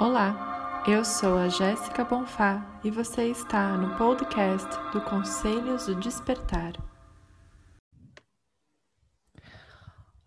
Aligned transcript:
Olá, 0.00 0.82
eu 0.88 1.04
sou 1.04 1.36
a 1.36 1.50
Jéssica 1.50 2.02
Bonfá 2.02 2.80
e 2.82 2.90
você 2.90 3.26
está 3.26 3.76
no 3.76 3.98
podcast 3.98 4.66
do 4.94 5.00
Conselhos 5.02 5.84
do 5.84 5.94
Despertar. 5.94 6.72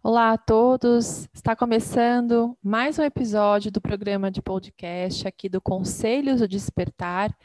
Olá 0.04 0.34
a 0.34 0.38
todos, 0.38 1.28
está 1.34 1.56
começando 1.56 2.56
mais 2.62 3.00
um 3.00 3.04
episódio 3.04 3.72
do 3.72 3.82
programa 3.82 4.30
de 4.30 4.44
podcast 4.44 5.28
aqui 5.28 5.50
do 5.50 5.60
Conselhos 5.60 6.40
do 6.40 6.48
Despertar. 6.48 7.36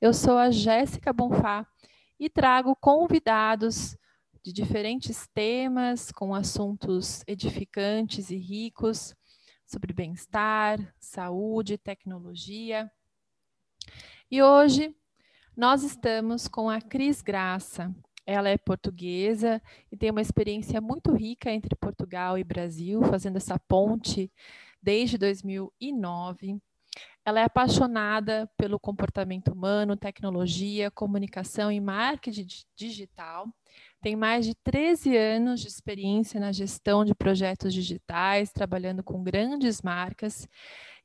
Eu 0.00 0.14
sou 0.14 0.38
a 0.38 0.52
Jéssica 0.52 1.12
Bonfá 1.12 1.66
e 2.16 2.30
trago 2.30 2.76
convidados 2.76 3.96
de 4.40 4.52
diferentes 4.52 5.26
temas 5.34 6.12
com 6.12 6.32
assuntos 6.32 7.24
edificantes 7.26 8.30
e 8.30 8.36
ricos 8.36 9.16
sobre 9.72 9.94
bem-estar, 9.94 10.94
saúde, 11.00 11.78
tecnologia. 11.78 12.92
E 14.30 14.42
hoje 14.42 14.94
nós 15.56 15.82
estamos 15.82 16.46
com 16.46 16.68
a 16.68 16.78
Cris 16.78 17.22
Graça. 17.22 17.90
Ela 18.26 18.50
é 18.50 18.58
portuguesa 18.58 19.62
e 19.90 19.96
tem 19.96 20.10
uma 20.10 20.20
experiência 20.20 20.78
muito 20.78 21.14
rica 21.14 21.50
entre 21.50 21.74
Portugal 21.74 22.36
e 22.36 22.44
Brasil, 22.44 23.02
fazendo 23.04 23.38
essa 23.38 23.58
ponte 23.58 24.30
desde 24.82 25.16
2009. 25.16 26.60
Ela 27.24 27.40
é 27.40 27.44
apaixonada 27.44 28.50
pelo 28.58 28.78
comportamento 28.78 29.54
humano, 29.54 29.96
tecnologia, 29.96 30.90
comunicação 30.90 31.72
e 31.72 31.80
marketing 31.80 32.46
digital 32.76 33.48
tem 34.02 34.16
mais 34.16 34.44
de 34.44 34.54
13 34.64 35.16
anos 35.16 35.60
de 35.60 35.68
experiência 35.68 36.40
na 36.40 36.50
gestão 36.50 37.04
de 37.04 37.14
projetos 37.14 37.72
digitais, 37.72 38.50
trabalhando 38.50 39.00
com 39.02 39.22
grandes 39.22 39.80
marcas. 39.80 40.48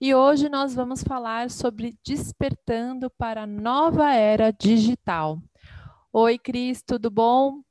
E 0.02 0.16
hoje 0.16 0.50
nós 0.50 0.74
vamos 0.74 1.04
falar 1.04 1.52
sobre 1.52 1.96
despertando 2.04 3.08
para 3.12 3.44
a 3.44 3.48
nova 3.48 4.12
era 4.12 4.52
digital. 4.52 5.40
Oi, 6.12 6.40
Cris, 6.40 6.82
tudo 6.82 7.12
bom? 7.12 7.62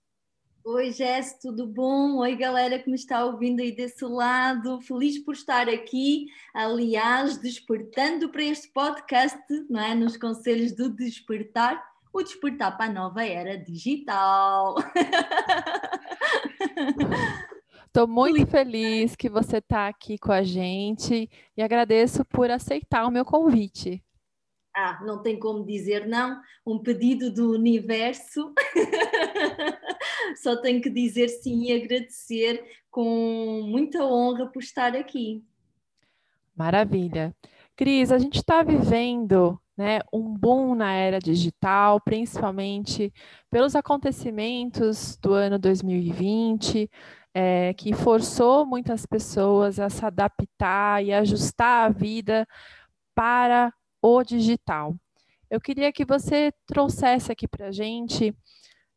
Oi, 0.64 0.92
Jess, 0.92 1.36
tudo 1.40 1.66
bom? 1.66 2.18
Oi, 2.18 2.36
galera 2.36 2.78
que 2.78 2.88
me 2.88 2.96
está 2.96 3.24
ouvindo 3.24 3.60
aí 3.60 3.72
desse 3.72 4.04
lado. 4.04 4.80
Feliz 4.80 5.18
por 5.18 5.34
estar 5.34 5.68
aqui, 5.68 6.26
aliás, 6.54 7.36
despertando 7.36 8.28
para 8.28 8.44
este 8.44 8.68
podcast, 8.68 9.38
não 9.68 9.80
é? 9.80 9.92
Nos 9.92 10.16
Conselhos 10.16 10.72
do 10.72 10.88
Despertar 10.88 11.95
o 12.16 12.22
despertar 12.22 12.76
para 12.76 12.86
a 12.86 12.92
nova 12.92 13.24
era 13.24 13.58
digital. 13.58 14.74
Estou 17.86 18.08
muito 18.08 18.46
feliz 18.46 19.14
que 19.14 19.28
você 19.28 19.58
está 19.58 19.88
aqui 19.88 20.16
com 20.18 20.32
a 20.32 20.42
gente 20.42 21.30
e 21.56 21.62
agradeço 21.62 22.24
por 22.24 22.50
aceitar 22.50 23.06
o 23.06 23.10
meu 23.10 23.24
convite. 23.24 24.02
Ah, 24.74 25.00
não 25.02 25.22
tem 25.22 25.38
como 25.38 25.64
dizer 25.64 26.06
não, 26.06 26.38
um 26.66 26.78
pedido 26.78 27.32
do 27.32 27.52
universo. 27.52 28.52
Só 30.42 30.56
tenho 30.56 30.82
que 30.82 30.90
dizer 30.90 31.28
sim 31.28 31.64
e 31.64 31.72
agradecer 31.72 32.62
com 32.90 33.62
muita 33.66 34.04
honra 34.04 34.46
por 34.46 34.62
estar 34.62 34.94
aqui. 34.94 35.42
Maravilha. 36.54 37.34
Cris, 37.74 38.12
a 38.12 38.18
gente 38.18 38.36
está 38.36 38.62
vivendo 38.62 39.58
né, 39.76 40.00
um 40.12 40.34
boom 40.34 40.74
na 40.74 40.92
era 40.92 41.18
digital, 41.18 42.00
principalmente 42.00 43.12
pelos 43.50 43.76
acontecimentos 43.76 45.16
do 45.18 45.34
ano 45.34 45.58
2020, 45.58 46.90
é, 47.34 47.74
que 47.74 47.92
forçou 47.92 48.64
muitas 48.64 49.04
pessoas 49.04 49.78
a 49.78 49.90
se 49.90 50.04
adaptar 50.04 51.04
e 51.04 51.12
ajustar 51.12 51.86
a 51.86 51.92
vida 51.92 52.46
para 53.14 53.72
o 54.00 54.22
digital. 54.22 54.94
Eu 55.50 55.60
queria 55.60 55.92
que 55.92 56.04
você 56.04 56.52
trouxesse 56.66 57.30
aqui 57.30 57.46
para 57.46 57.68
a 57.68 57.72
gente 57.72 58.34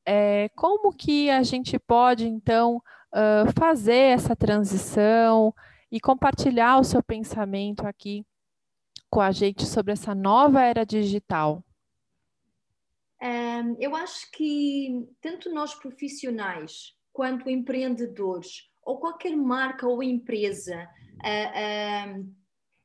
é, 0.05 0.49
como 0.55 0.91
que 0.91 1.29
a 1.29 1.43
gente 1.43 1.77
pode, 1.77 2.27
então, 2.27 2.81
uh, 3.13 3.51
fazer 3.59 4.13
essa 4.13 4.35
transição 4.35 5.53
e 5.91 5.99
compartilhar 5.99 6.79
o 6.79 6.83
seu 6.83 7.03
pensamento 7.03 7.85
aqui 7.85 8.25
com 9.09 9.21
a 9.21 9.31
gente 9.31 9.65
sobre 9.65 9.93
essa 9.93 10.13
nova 10.13 10.61
era 10.61 10.85
digital? 10.85 11.63
Um, 13.21 13.75
eu 13.79 13.95
acho 13.95 14.31
que 14.31 15.05
tanto 15.19 15.53
nós 15.53 15.73
profissionais 15.75 16.95
quanto 17.11 17.49
empreendedores 17.49 18.69
ou 18.81 18.97
qualquer 18.97 19.35
marca 19.35 19.87
ou 19.87 20.01
empresa, 20.01 20.87
uh, 21.17 22.19
uh, 22.19 22.35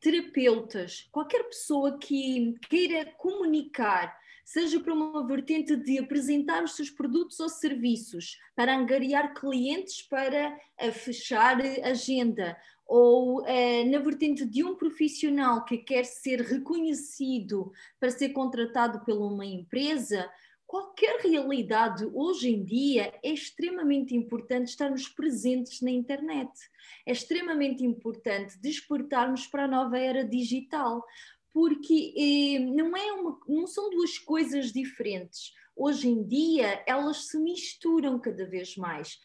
terapeutas, 0.01 1.09
qualquer 1.13 1.45
pessoa 1.45 1.99
que 1.99 2.55
queira 2.69 3.07
comunicar, 3.17 4.15
seja 4.45 4.79
para 4.81 4.93
uma 4.93 5.27
vertente 5.27 5.77
de 5.77 5.99
apresentar 5.99 6.63
os 6.63 6.75
seus 6.75 6.91
produtos 6.91 7.39
ou 7.41 7.49
serviços, 7.49 8.37
para 8.55 8.77
angariar 8.77 9.33
clientes 9.35 10.03
para 10.03 10.59
uh, 10.83 10.93
fechar 10.93 11.59
agenda, 11.85 12.57
ou 12.87 13.47
eh, 13.47 13.85
na 13.85 13.99
vertente 13.99 14.45
de 14.45 14.63
um 14.63 14.75
profissional 14.75 15.65
que 15.65 15.79
quer 15.79 16.05
ser 16.05 16.41
reconhecido 16.41 17.73
para 17.99 18.11
ser 18.11 18.31
contratado 18.31 19.05
por 19.05 19.17
uma 19.17 19.45
empresa, 19.45 20.31
qualquer 20.67 21.21
realidade 21.21 22.05
hoje 22.13 22.51
em 22.51 22.65
dia 22.65 23.13
é 23.23 23.33
extremamente 23.33 24.15
importante 24.15 24.69
estarmos 24.69 25.09
presentes 25.09 25.81
na 25.81 25.91
internet. 25.91 26.51
É 27.07 27.13
extremamente 27.13 27.85
importante 27.85 28.59
despertarmos 28.61 29.47
para 29.47 29.65
a 29.65 29.69
nova 29.69 29.99
era 29.99 30.25
digital, 30.25 31.03
porque 31.53 32.13
eh, 32.17 32.59
não, 32.59 32.97
é 32.97 33.13
uma, 33.13 33.41
não 33.49 33.67
são 33.67 33.89
duas 33.89 34.19
coisas 34.19 34.73
diferentes. 34.73 35.53
Hoje 35.77 36.09
em 36.09 36.23
dia 36.23 36.83
elas 36.87 37.29
se 37.29 37.39
misturam 37.39 38.19
cada 38.19 38.47
vez 38.47 38.77
mais, 38.77 39.19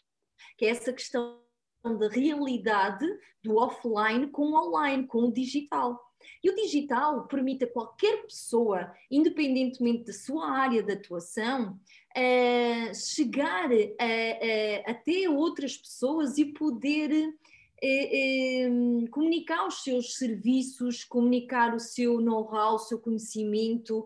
que 0.56 0.64
é 0.64 0.70
essa 0.70 0.92
questão 0.92 1.40
da 1.82 2.08
realidade 2.08 3.06
do 3.42 3.56
offline 3.56 4.26
com 4.28 4.52
o 4.52 4.68
online, 4.68 5.06
com 5.06 5.24
o 5.24 5.32
digital. 5.32 5.98
E 6.44 6.50
o 6.50 6.54
digital 6.54 7.26
permite 7.26 7.64
a 7.64 7.70
qualquer 7.70 8.22
pessoa, 8.24 8.92
independentemente 9.10 10.04
da 10.04 10.12
sua 10.12 10.50
área 10.50 10.82
de 10.82 10.92
atuação, 10.92 11.78
uh, 12.16 12.94
chegar 12.94 13.70
até 14.86 15.28
outras 15.30 15.76
pessoas 15.76 16.36
e 16.36 16.44
poder 16.46 17.10
uh, 17.12 19.10
comunicar 19.10 19.66
os 19.66 19.82
seus 19.82 20.14
serviços, 20.16 21.04
comunicar 21.04 21.74
o 21.74 21.80
seu 21.80 22.20
know-how, 22.20 22.74
o 22.74 22.78
seu 22.78 22.98
conhecimento, 22.98 24.04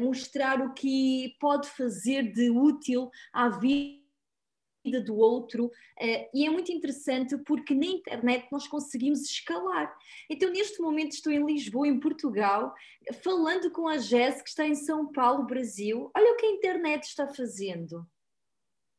mostrar 0.00 0.60
o 0.60 0.72
que 0.74 1.36
pode 1.40 1.68
fazer 1.68 2.32
de 2.32 2.50
útil 2.50 3.10
à 3.32 3.48
vida 3.48 3.97
vida 4.84 5.00
do 5.00 5.16
outro, 5.16 5.66
uh, 5.66 6.28
e 6.34 6.46
é 6.46 6.50
muito 6.50 6.72
interessante 6.72 7.36
porque 7.38 7.74
na 7.74 7.86
internet 7.86 8.46
nós 8.50 8.66
conseguimos 8.66 9.22
escalar. 9.22 9.96
Então, 10.30 10.50
neste 10.50 10.80
momento, 10.80 11.12
estou 11.12 11.32
em 11.32 11.44
Lisboa, 11.44 11.88
em 11.88 12.00
Portugal, 12.00 12.74
falando 13.22 13.70
com 13.70 13.88
a 13.88 13.98
Jess, 13.98 14.42
que 14.42 14.48
está 14.48 14.66
em 14.66 14.74
São 14.74 15.10
Paulo, 15.12 15.46
Brasil. 15.46 16.10
Olha 16.16 16.32
o 16.32 16.36
que 16.36 16.46
a 16.46 16.52
internet 16.52 17.04
está 17.04 17.26
fazendo. 17.26 18.06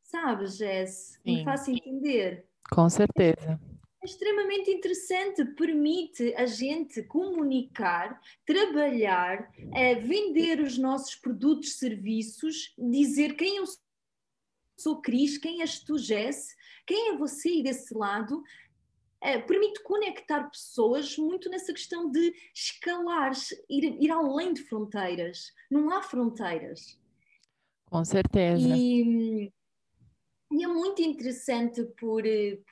Sabe, 0.02 0.46
Jess? 0.46 1.20
Me 1.24 1.44
faço 1.44 1.70
entender. 1.70 2.44
Com 2.70 2.88
certeza. 2.88 3.60
É 4.02 4.06
extremamente 4.06 4.70
interessante, 4.70 5.44
permite 5.44 6.34
a 6.34 6.46
gente 6.46 7.02
comunicar, 7.02 8.18
trabalhar, 8.46 9.50
uh, 9.58 10.00
vender 10.00 10.60
os 10.60 10.78
nossos 10.78 11.14
produtos, 11.14 11.74
serviços, 11.74 12.74
dizer 12.78 13.36
quem 13.36 13.58
eu 13.58 13.64
sou 14.80 15.00
Cris, 15.00 15.38
quem 15.38 15.60
és 15.60 15.80
tu, 15.80 15.98
Jess, 15.98 16.56
quem 16.86 17.10
é 17.10 17.16
você 17.16 17.48
aí 17.48 17.62
desse 17.62 17.94
lado, 17.94 18.42
é, 19.20 19.38
permite 19.38 19.82
conectar 19.82 20.44
pessoas 20.44 21.16
muito 21.18 21.50
nessa 21.50 21.72
questão 21.72 22.10
de 22.10 22.32
escalar, 22.54 23.32
ir, 23.68 24.02
ir 24.02 24.10
além 24.10 24.54
de 24.54 24.62
fronteiras. 24.62 25.52
Não 25.70 25.90
há 25.90 26.02
fronteiras. 26.02 26.98
Com 27.90 28.04
certeza. 28.04 28.66
E, 28.66 29.52
e 30.52 30.64
é 30.64 30.66
muito 30.66 31.02
interessante 31.02 31.84
por, 31.98 32.22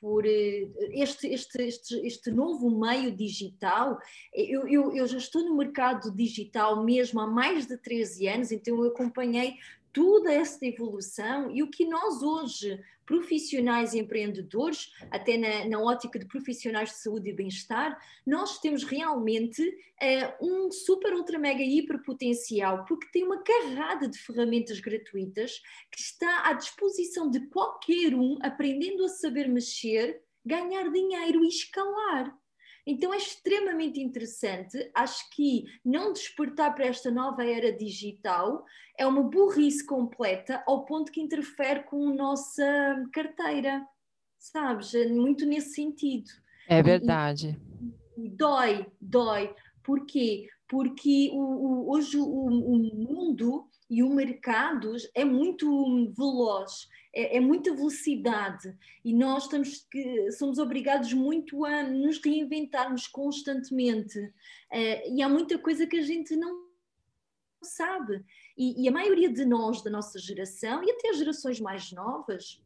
por 0.00 0.24
este, 0.26 1.28
este, 1.28 1.62
este, 1.62 2.06
este 2.06 2.30
novo 2.30 2.70
meio 2.70 3.14
digital. 3.14 3.98
Eu, 4.32 4.66
eu, 4.66 4.96
eu 4.96 5.06
já 5.06 5.18
estou 5.18 5.44
no 5.44 5.56
mercado 5.56 6.10
digital 6.10 6.82
mesmo 6.82 7.20
há 7.20 7.26
mais 7.26 7.66
de 7.66 7.76
13 7.76 8.26
anos, 8.26 8.52
então 8.52 8.82
eu 8.82 8.90
acompanhei 8.90 9.54
toda 9.92 10.32
essa 10.32 10.64
evolução 10.64 11.50
e 11.50 11.62
o 11.62 11.70
que 11.70 11.84
nós 11.84 12.22
hoje, 12.22 12.80
profissionais 13.06 13.94
e 13.94 13.98
empreendedores, 13.98 14.92
até 15.10 15.36
na, 15.36 15.68
na 15.68 15.80
ótica 15.80 16.18
de 16.18 16.26
profissionais 16.26 16.90
de 16.90 16.96
saúde 16.96 17.30
e 17.30 17.32
bem-estar, 17.32 17.98
nós 18.26 18.58
temos 18.58 18.84
realmente 18.84 19.62
uh, 19.62 20.46
um 20.46 20.70
super, 20.70 21.14
ultra, 21.14 21.38
mega, 21.38 21.62
hiper 21.62 22.02
potencial, 22.02 22.84
porque 22.84 23.08
tem 23.12 23.24
uma 23.24 23.42
carrada 23.42 24.08
de 24.08 24.18
ferramentas 24.18 24.78
gratuitas 24.80 25.60
que 25.90 26.00
está 26.00 26.48
à 26.48 26.52
disposição 26.52 27.30
de 27.30 27.40
qualquer 27.48 28.14
um, 28.14 28.38
aprendendo 28.42 29.04
a 29.04 29.08
saber 29.08 29.48
mexer, 29.48 30.22
ganhar 30.44 30.90
dinheiro 30.90 31.44
e 31.44 31.48
escalar. 31.48 32.36
Então 32.90 33.12
é 33.12 33.18
extremamente 33.18 34.00
interessante. 34.00 34.90
Acho 34.94 35.28
que 35.32 35.66
não 35.84 36.10
despertar 36.10 36.74
para 36.74 36.86
esta 36.86 37.10
nova 37.10 37.44
era 37.44 37.70
digital 37.70 38.64
é 38.96 39.06
uma 39.06 39.22
burrice 39.22 39.84
completa 39.84 40.64
ao 40.66 40.86
ponto 40.86 41.12
que 41.12 41.20
interfere 41.20 41.82
com 41.82 42.08
a 42.08 42.14
nossa 42.14 42.64
carteira, 43.12 43.86
sabes? 44.38 44.94
É 44.94 45.06
muito 45.06 45.44
nesse 45.44 45.74
sentido. 45.74 46.30
É 46.66 46.82
verdade. 46.82 47.60
E, 48.16 48.24
e 48.24 48.30
dói, 48.30 48.86
dói. 48.98 49.54
Porquê? 49.84 50.48
Porque 50.66 51.28
o, 51.34 51.40
o, 51.40 51.90
hoje 51.92 52.16
o, 52.16 52.24
o 52.24 52.78
mundo 52.78 53.67
e 53.88 54.02
o 54.02 54.10
mercado 54.10 54.94
é 55.14 55.24
muito 55.24 56.12
veloz 56.16 56.88
é, 57.18 57.36
é 57.36 57.40
muita 57.40 57.74
velocidade. 57.74 58.76
E 59.04 59.12
nós 59.12 59.44
estamos 59.44 59.86
que 59.90 60.30
somos 60.32 60.58
obrigados 60.58 61.12
muito 61.12 61.64
a 61.64 61.82
nos 61.82 62.20
reinventarmos 62.22 63.06
constantemente. 63.06 64.18
Uh, 64.18 65.16
e 65.16 65.22
há 65.22 65.28
muita 65.28 65.58
coisa 65.58 65.86
que 65.86 65.96
a 65.96 66.02
gente 66.02 66.36
não 66.36 66.68
sabe. 67.62 68.24
E, 68.56 68.84
e 68.84 68.88
a 68.88 68.92
maioria 68.92 69.32
de 69.32 69.44
nós 69.44 69.82
da 69.82 69.90
nossa 69.90 70.18
geração 70.18 70.82
e 70.84 70.90
até 70.90 71.10
as 71.10 71.18
gerações 71.18 71.60
mais 71.60 71.90
novas 71.92 72.62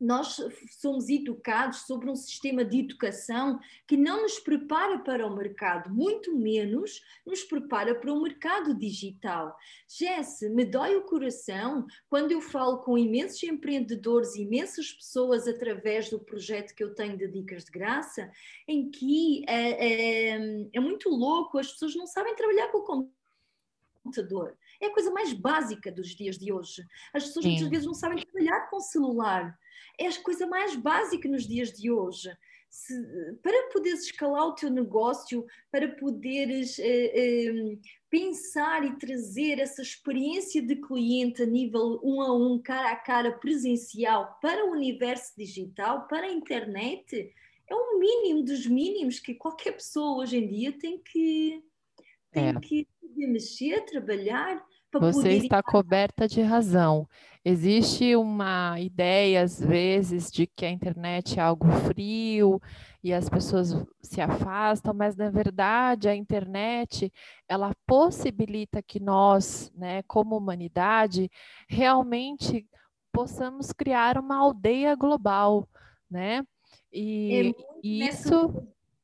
nós 0.00 0.36
somos 0.80 1.08
educados 1.08 1.86
sobre 1.86 2.10
um 2.10 2.16
sistema 2.16 2.64
de 2.64 2.80
educação 2.80 3.58
que 3.86 3.96
não 3.96 4.22
nos 4.22 4.38
prepara 4.38 4.98
para 4.98 5.26
o 5.26 5.34
mercado, 5.34 5.90
muito 5.90 6.36
menos 6.36 7.02
nos 7.24 7.42
prepara 7.42 7.94
para 7.94 8.12
o 8.12 8.20
mercado 8.20 8.74
digital. 8.74 9.56
Jesse, 9.88 10.50
me 10.50 10.64
dói 10.64 10.96
o 10.96 11.04
coração 11.04 11.86
quando 12.08 12.32
eu 12.32 12.40
falo 12.40 12.78
com 12.78 12.98
imensos 12.98 13.42
empreendedores, 13.42 14.36
imensas 14.36 14.92
pessoas 14.92 15.48
através 15.48 16.10
do 16.10 16.20
projeto 16.20 16.74
que 16.74 16.84
eu 16.84 16.94
tenho 16.94 17.16
de 17.16 17.28
Dicas 17.28 17.64
de 17.64 17.70
Graça, 17.70 18.30
em 18.68 18.90
que 18.90 19.44
é, 19.48 20.32
é, 20.34 20.68
é 20.72 20.80
muito 20.80 21.08
louco, 21.08 21.58
as 21.58 21.72
pessoas 21.72 21.94
não 21.94 22.06
sabem 22.06 22.34
trabalhar 22.34 22.68
com 22.68 22.78
o 22.78 23.10
computador. 24.02 24.56
É 24.80 24.86
a 24.86 24.92
coisa 24.92 25.10
mais 25.10 25.32
básica 25.32 25.90
dos 25.90 26.08
dias 26.14 26.38
de 26.38 26.52
hoje. 26.52 26.82
As 27.12 27.24
pessoas 27.24 27.44
Sim. 27.44 27.52
muitas 27.52 27.68
vezes 27.68 27.86
não 27.86 27.94
sabem 27.94 28.24
trabalhar 28.24 28.68
com 28.68 28.76
o 28.76 28.80
celular 28.80 29.56
é 29.98 30.06
a 30.06 30.22
coisa 30.22 30.46
mais 30.46 30.76
básica 30.76 31.28
nos 31.28 31.46
dias 31.46 31.72
de 31.72 31.90
hoje. 31.90 32.30
Se, 32.68 32.94
para 33.42 33.70
poderes 33.72 34.04
escalar 34.04 34.46
o 34.46 34.54
teu 34.54 34.68
negócio, 34.68 35.46
para 35.70 35.88
poderes 35.88 36.78
eh, 36.78 37.12
eh, 37.14 37.78
pensar 38.10 38.84
e 38.84 38.98
trazer 38.98 39.58
essa 39.58 39.80
experiência 39.80 40.60
de 40.60 40.76
cliente 40.76 41.42
a 41.42 41.46
nível 41.46 41.98
um 42.02 42.20
a 42.20 42.34
um, 42.34 42.60
cara 42.60 42.92
a 42.92 42.96
cara, 42.96 43.32
presencial, 43.32 44.38
para 44.42 44.66
o 44.66 44.72
universo 44.72 45.32
digital, 45.38 46.06
para 46.06 46.26
a 46.26 46.32
internet, 46.32 47.32
é 47.68 47.74
o 47.74 47.98
mínimo 47.98 48.42
dos 48.42 48.66
mínimos 48.66 49.18
que 49.20 49.34
qualquer 49.34 49.72
pessoa 49.72 50.18
hoje 50.18 50.36
em 50.36 50.46
dia 50.46 50.72
tem 50.72 50.98
que, 50.98 51.64
tem 52.36 52.48
é. 52.48 52.60
que 52.60 52.86
mexer, 53.26 53.80
trabalhar. 53.86 54.62
Você 54.92 55.22
poder... 55.22 55.36
está 55.36 55.62
coberta 55.62 56.28
de 56.28 56.42
razão. 56.42 57.08
Existe 57.44 58.16
uma 58.16 58.78
ideia, 58.80 59.42
às 59.42 59.60
vezes, 59.60 60.30
de 60.30 60.46
que 60.46 60.66
a 60.66 60.70
internet 60.70 61.38
é 61.38 61.42
algo 61.42 61.66
frio 61.70 62.60
e 63.02 63.12
as 63.12 63.28
pessoas 63.28 63.74
se 64.02 64.20
afastam, 64.20 64.92
mas 64.92 65.14
na 65.16 65.30
verdade 65.30 66.08
a 66.08 66.14
internet 66.14 67.12
ela 67.48 67.72
possibilita 67.86 68.82
que 68.82 68.98
nós, 68.98 69.70
né, 69.76 70.02
como 70.08 70.36
humanidade, 70.36 71.30
realmente 71.68 72.66
possamos 73.12 73.72
criar 73.72 74.18
uma 74.18 74.38
aldeia 74.38 74.94
global, 74.96 75.68
né? 76.10 76.44
E 76.92 77.54
é 77.54 77.54
isso 77.82 78.52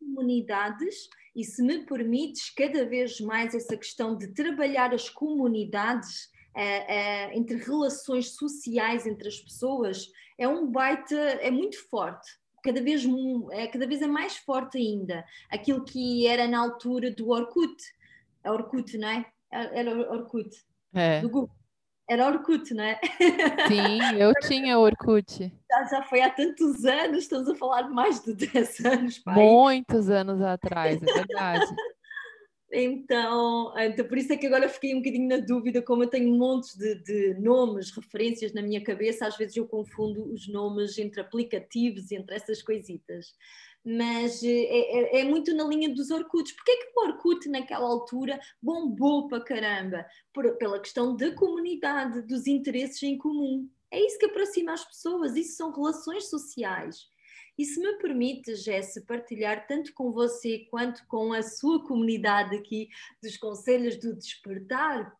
comunidades 0.01 1.09
e 1.35 1.45
se 1.45 1.63
me 1.63 1.85
permites 1.85 2.51
cada 2.55 2.85
vez 2.85 3.21
mais 3.21 3.55
essa 3.55 3.77
questão 3.77 4.17
de 4.17 4.29
trabalhar 4.29 4.93
as 4.93 5.09
comunidades 5.09 6.31
é, 6.55 6.97
é, 7.31 7.37
entre 7.37 7.57
relações 7.57 8.35
sociais 8.37 9.07
entre 9.07 9.29
as 9.29 9.41
pessoas 9.41 10.09
é 10.39 10.47
um 10.47 10.71
baita, 10.71 11.15
é 11.15 11.51
muito 11.51 11.77
forte. 11.89 12.29
Cada 12.63 12.83
vez, 12.83 13.05
é, 13.51 13.67
cada 13.67 13.87
vez 13.87 14.03
é 14.03 14.07
mais 14.07 14.37
forte 14.37 14.79
ainda. 14.79 15.25
Aquilo 15.51 15.85
que 15.85 16.27
era 16.27 16.47
na 16.47 16.61
altura 16.61 17.11
do 17.11 17.31
Orkut. 17.31 17.77
A 18.45 18.53
Orkut, 18.53 18.97
não 18.99 19.09
é? 19.09 19.27
Era 19.51 20.13
Orkut. 20.13 20.51
É. 20.95 21.21
Do 21.21 21.29
Google. 21.29 21.62
Era 22.13 22.27
Orkut, 22.27 22.75
não 22.75 22.85
é? 22.85 23.01
Sim, 23.69 23.99
eu 24.21 24.35
tinha 24.47 24.79
Orkut. 24.79 25.51
Já, 25.71 25.85
já 25.85 26.03
foi 26.03 26.21
há 26.21 26.29
tantos 26.29 26.85
anos, 26.85 27.23
estamos 27.23 27.49
a 27.49 27.55
falar 27.55 27.83
de 27.83 27.91
mais 27.91 28.23
de 28.23 28.35
10 28.53 28.85
anos, 28.85 29.19
pai. 29.19 29.35
Muitos 29.35 30.11
anos 30.11 30.43
atrás, 30.43 31.01
é 31.03 31.07
verdade. 31.07 31.65
Então, 32.75 33.71
então, 33.77 34.09
por 34.09 34.17
isso 34.17 34.33
é 34.33 34.37
que 34.39 34.47
agora 34.47 34.67
fiquei 34.67 34.95
um 34.95 35.03
bocadinho 35.03 35.29
na 35.29 35.37
dúvida, 35.37 35.83
como 35.83 36.05
eu 36.05 36.09
tenho 36.09 36.35
montes 36.35 36.75
de, 36.75 36.95
de, 37.03 37.35
nomes, 37.35 37.91
referências 37.91 38.55
na 38.55 38.63
minha 38.63 38.83
cabeça, 38.83 39.27
às 39.27 39.37
vezes 39.37 39.59
eu 39.59 39.69
confundo 39.69 40.33
os 40.33 40.49
nomes 40.49 40.97
entre 40.97 41.21
aplicativos 41.21 42.11
e 42.11 42.17
entre 42.17 42.35
essas 42.35 42.63
coisitas. 42.63 43.35
Mas 43.85 44.43
é, 44.45 44.49
é, 44.49 45.21
é 45.21 45.25
muito 45.25 45.55
na 45.55 45.65
linha 45.65 45.93
dos 45.93 46.11
Orkuts. 46.11 46.53
Porquê 46.53 46.77
que 46.77 46.93
o 46.97 47.05
Orkut 47.05 47.49
naquela 47.49 47.87
altura 47.87 48.41
bombou 48.63 49.29
para 49.29 49.43
caramba? 49.43 50.07
Por, 50.33 50.57
pela 50.57 50.81
questão 50.81 51.17
da 51.17 51.35
comunidade, 51.35 52.23
dos 52.23 52.47
interesses 52.47 53.03
em 53.03 53.19
comum. 53.19 53.69
É 53.91 54.01
isso 54.01 54.19
que 54.19 54.27
aproxima 54.27 54.73
as 54.73 54.85
pessoas, 54.85 55.37
isso 55.37 55.57
são 55.57 55.73
relações 55.73 56.31
sociais. 56.31 57.11
E 57.59 57.65
se 57.65 57.79
me 57.81 57.99
permite, 57.99 58.55
Jesse, 58.57 59.05
partilhar 59.05 59.67
tanto 59.67 59.93
com 59.95 60.11
você 60.11 60.67
quanto 60.71 61.07
com 61.07 61.33
a 61.33 61.43
sua 61.43 61.85
comunidade 61.87 62.57
aqui 62.57 62.89
dos 63.23 63.37
Conselhos 63.37 63.99
do 63.99 64.17
Despertar, 64.17 65.15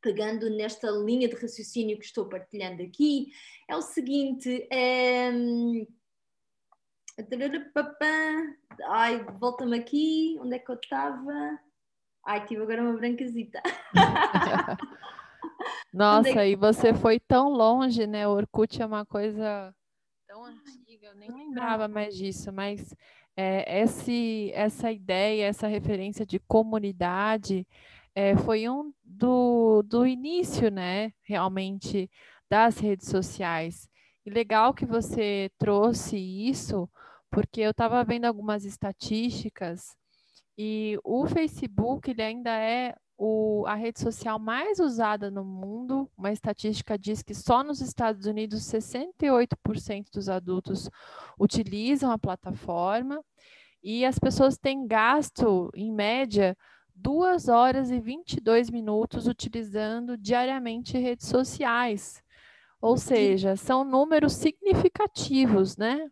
pegando 0.00 0.50
nesta 0.50 0.90
linha 0.90 1.28
de 1.28 1.36
raciocínio 1.36 1.98
que 1.98 2.04
estou 2.04 2.28
partilhando 2.28 2.82
aqui, 2.82 3.28
é 3.68 3.76
o 3.76 3.82
seguinte. 3.82 4.66
É... 4.72 5.30
Ai, 8.88 9.24
volta-me 9.38 9.78
aqui, 9.78 10.38
onde 10.40 10.56
é 10.56 10.58
que 10.58 10.70
eu 10.70 10.76
estava? 10.76 11.58
Ai, 12.24 12.44
tive 12.46 12.62
agora 12.62 12.82
uma 12.82 12.96
brancazita. 12.96 13.60
Nossa, 15.92 16.28
é 16.28 16.32
que... 16.32 16.44
e 16.52 16.56
você 16.56 16.94
foi 16.94 17.18
tão 17.18 17.50
longe, 17.50 18.06
né? 18.06 18.26
O 18.26 18.32
Orkut 18.32 18.80
é 18.80 18.86
uma 18.86 19.04
coisa 19.04 19.74
tão 20.30 20.44
antiga 20.44 21.08
eu 21.08 21.14
nem 21.16 21.28
lembrava 21.28 21.88
mais 21.88 22.16
disso, 22.16 22.52
mas 22.52 22.94
é, 23.36 23.82
esse, 23.82 24.52
essa 24.54 24.92
ideia, 24.92 25.46
essa 25.46 25.66
referência 25.66 26.24
de 26.24 26.38
comunidade 26.38 27.66
é, 28.14 28.36
foi 28.36 28.68
um 28.68 28.92
do, 29.02 29.82
do 29.82 30.06
início, 30.06 30.70
né, 30.70 31.12
realmente, 31.22 32.08
das 32.48 32.78
redes 32.78 33.08
sociais. 33.08 33.88
E 34.24 34.30
legal 34.30 34.72
que 34.72 34.86
você 34.86 35.50
trouxe 35.58 36.16
isso, 36.16 36.88
porque 37.30 37.60
eu 37.60 37.70
estava 37.70 38.02
vendo 38.04 38.24
algumas 38.24 38.64
estatísticas 38.64 39.96
e 40.58 40.98
o 41.04 41.26
Facebook 41.26 42.10
ele 42.10 42.22
ainda 42.22 42.50
é 42.50 42.94
o, 43.16 43.66
a 43.66 43.74
rede 43.74 44.00
social 44.00 44.38
mais 44.38 44.78
usada 44.78 45.30
no 45.30 45.44
mundo, 45.44 46.10
uma 46.16 46.32
estatística 46.32 46.98
diz 46.98 47.22
que 47.22 47.34
só 47.34 47.62
nos 47.62 47.80
Estados 47.80 48.24
Unidos 48.24 48.62
68% 48.62 50.06
dos 50.12 50.28
adultos 50.28 50.88
utilizam 51.38 52.10
a 52.10 52.18
plataforma 52.18 53.22
e 53.82 54.04
as 54.04 54.18
pessoas 54.18 54.56
têm 54.56 54.86
gasto, 54.86 55.70
em 55.74 55.92
média, 55.92 56.56
2 56.94 57.48
horas 57.48 57.90
e 57.90 58.00
22 58.00 58.70
minutos 58.70 59.26
utilizando 59.26 60.16
diariamente 60.16 60.98
redes 60.98 61.26
sociais. 61.26 62.22
Ou 62.80 62.96
seja, 62.96 63.56
são 63.56 63.84
números 63.84 64.32
significativos, 64.34 65.76
né? 65.76 66.10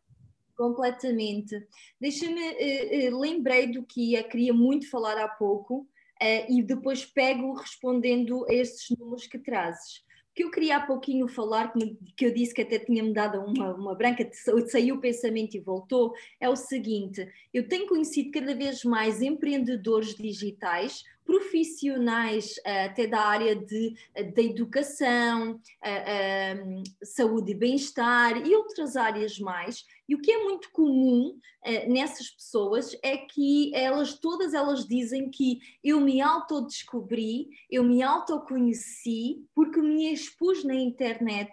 Completamente. 0.58 1.64
Deixa-me, 2.00 2.42
eh, 2.42 3.10
lembrei 3.12 3.68
do 3.68 3.84
que 3.84 4.14
eu 4.14 4.24
queria 4.24 4.52
muito 4.52 4.90
falar 4.90 5.16
há 5.16 5.28
pouco, 5.28 5.86
uh, 6.20 6.52
e 6.52 6.62
depois 6.62 7.04
pego 7.04 7.54
respondendo 7.54 8.44
a 8.48 8.52
estes 8.52 8.96
números 8.98 9.26
que 9.28 9.38
trazes. 9.38 10.06
Que 10.34 10.44
eu 10.44 10.50
queria 10.50 10.76
há 10.76 10.80
pouquinho 10.80 11.26
falar, 11.26 11.72
que, 11.72 11.96
que 12.16 12.26
eu 12.26 12.34
disse 12.34 12.54
que 12.54 12.62
até 12.62 12.78
tinha-me 12.78 13.12
dado 13.12 13.40
uma, 13.40 13.74
uma 13.74 13.94
branca, 13.94 14.28
saiu 14.68 14.96
o 14.96 15.00
pensamento 15.00 15.56
e 15.56 15.60
voltou, 15.60 16.12
é 16.40 16.48
o 16.48 16.56
seguinte: 16.56 17.28
eu 17.54 17.68
tenho 17.68 17.86
conhecido 17.86 18.30
cada 18.32 18.54
vez 18.54 18.84
mais 18.84 19.22
empreendedores 19.22 20.14
digitais, 20.14 21.02
profissionais 21.24 22.56
uh, 22.58 22.86
até 22.86 23.06
da 23.06 23.20
área 23.20 23.54
de, 23.54 23.94
da 24.34 24.42
educação, 24.42 25.52
uh, 25.54 26.82
saúde 27.04 27.52
e 27.52 27.54
bem-estar 27.54 28.46
e 28.46 28.54
outras 28.54 28.96
áreas 28.96 29.38
mais, 29.38 29.84
e 30.08 30.14
o 30.14 30.20
que 30.20 30.32
é 30.32 30.42
muito 30.42 30.70
comum 30.72 31.38
uh, 31.66 31.92
nessas 31.92 32.30
pessoas 32.30 32.96
é 33.02 33.18
que 33.18 33.70
elas, 33.74 34.18
todas 34.18 34.54
elas 34.54 34.86
dizem 34.86 35.30
que 35.30 35.58
eu 35.84 36.00
me 36.00 36.20
autodescobri, 36.20 37.48
eu 37.70 37.84
me 37.84 38.02
autoconheci 38.02 39.44
porque 39.54 39.80
me 39.80 40.12
expus 40.12 40.64
na 40.64 40.74
internet 40.74 41.52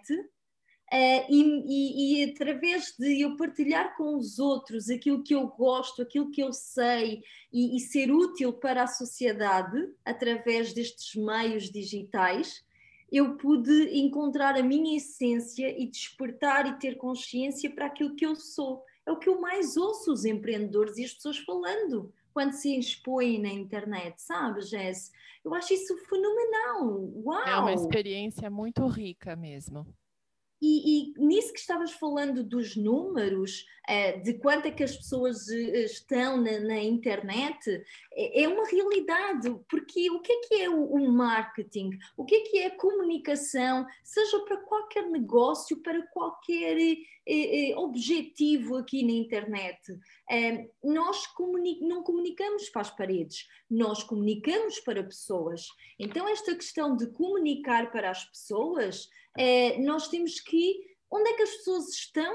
Uh, 0.92 1.26
e, 1.28 1.42
e, 1.66 2.22
e, 2.22 2.30
através 2.30 2.94
de 2.96 3.20
eu 3.22 3.36
partilhar 3.36 3.96
com 3.96 4.16
os 4.16 4.38
outros 4.38 4.88
aquilo 4.88 5.20
que 5.20 5.34
eu 5.34 5.48
gosto, 5.48 6.00
aquilo 6.00 6.30
que 6.30 6.40
eu 6.40 6.52
sei 6.52 7.24
e, 7.52 7.76
e, 7.76 7.80
ser 7.80 8.12
útil 8.12 8.52
para 8.52 8.84
a 8.84 8.86
sociedade 8.86 9.76
através 10.04 10.72
destes 10.72 11.20
meios 11.20 11.72
digitais, 11.72 12.64
eu 13.10 13.36
pude 13.36 13.98
encontrar 13.98 14.56
a 14.56 14.62
minha 14.62 14.96
essência 14.96 15.68
e 15.80 15.86
despertar 15.86 16.66
e 16.66 16.78
ter 16.78 16.96
consciência 16.96 17.70
para 17.70 17.86
aquilo 17.86 18.16
que 18.16 18.26
eu 18.26 18.34
sou. 18.34 18.84
É 19.06 19.12
o 19.12 19.18
que 19.18 19.28
eu 19.28 19.40
mais 19.40 19.76
ouço 19.76 20.12
os 20.12 20.24
empreendedores 20.24 20.98
e 20.98 21.04
as 21.04 21.12
pessoas 21.12 21.38
falando 21.38 22.12
quando 22.32 22.52
se 22.52 22.78
expõem 22.78 23.40
na 23.40 23.48
internet, 23.48 24.20
sabe, 24.20 24.60
Jess? 24.60 25.10
Eu 25.42 25.54
acho 25.54 25.72
isso 25.72 25.96
fenomenal. 26.06 27.10
Uau! 27.24 27.46
É 27.46 27.58
uma 27.58 27.72
experiência 27.72 28.50
muito 28.50 28.86
rica 28.86 29.34
mesmo. 29.34 29.86
E, 30.60 31.12
e, 31.12 31.14
nisso 31.18 31.52
que 31.52 31.58
estavas 31.58 31.92
falando 31.92 32.42
dos 32.42 32.76
números, 32.76 33.66
eh, 33.88 34.18
de 34.18 34.34
quanto 34.34 34.66
é 34.66 34.70
que 34.70 34.82
as 34.82 34.96
pessoas 34.96 35.48
eh, 35.48 35.84
estão 35.84 36.38
na, 36.38 36.58
na, 36.58 36.82
internet, 36.82 37.70
é, 38.12 38.42
é 38.42 38.48
uma 38.48 38.66
realidade, 38.66 39.54
porque 39.68 40.10
o 40.10 40.20
que 40.20 40.32
é 40.32 40.40
que 40.40 40.54
é 40.62 40.68
o, 40.68 41.12
marketing? 41.12 41.90
O 42.16 42.24
que 42.24 42.34
é 42.34 42.40
que 42.40 42.58
é 42.58 42.66
a 42.66 42.76
comunicação, 42.76 43.86
seja 44.02 44.40
para 44.40 44.56
qualquer 44.56 45.08
negócio, 45.10 45.76
para 45.82 46.02
qualquer 46.08 46.76
eh, 47.26 47.74
objetivo 47.76 48.76
aqui 48.76 49.04
na 49.04 49.12
internet? 49.12 49.78
nós 50.82 51.26
comuni 51.28 51.80
não 51.80 52.02
comunicamos 52.02 52.68
para 52.68 52.82
as 52.82 52.90
paredes, 52.90 53.46
nós 53.70 54.02
comunicamos 54.02 54.80
para 54.80 55.04
pessoas. 55.04 55.68
Então, 55.98 56.28
esta 56.28 56.54
questão 56.54 56.96
de 56.96 57.06
comunicar 57.12 57.92
para 57.92 58.10
as 58.10 58.24
pessoas 58.24 59.08
é, 59.36 59.78
nós 59.78 60.08
temos 60.08 60.40
que. 60.40 60.96
Onde 61.10 61.30
é 61.30 61.34
que 61.34 61.42
as 61.42 61.56
pessoas 61.56 61.88
estão 61.88 62.34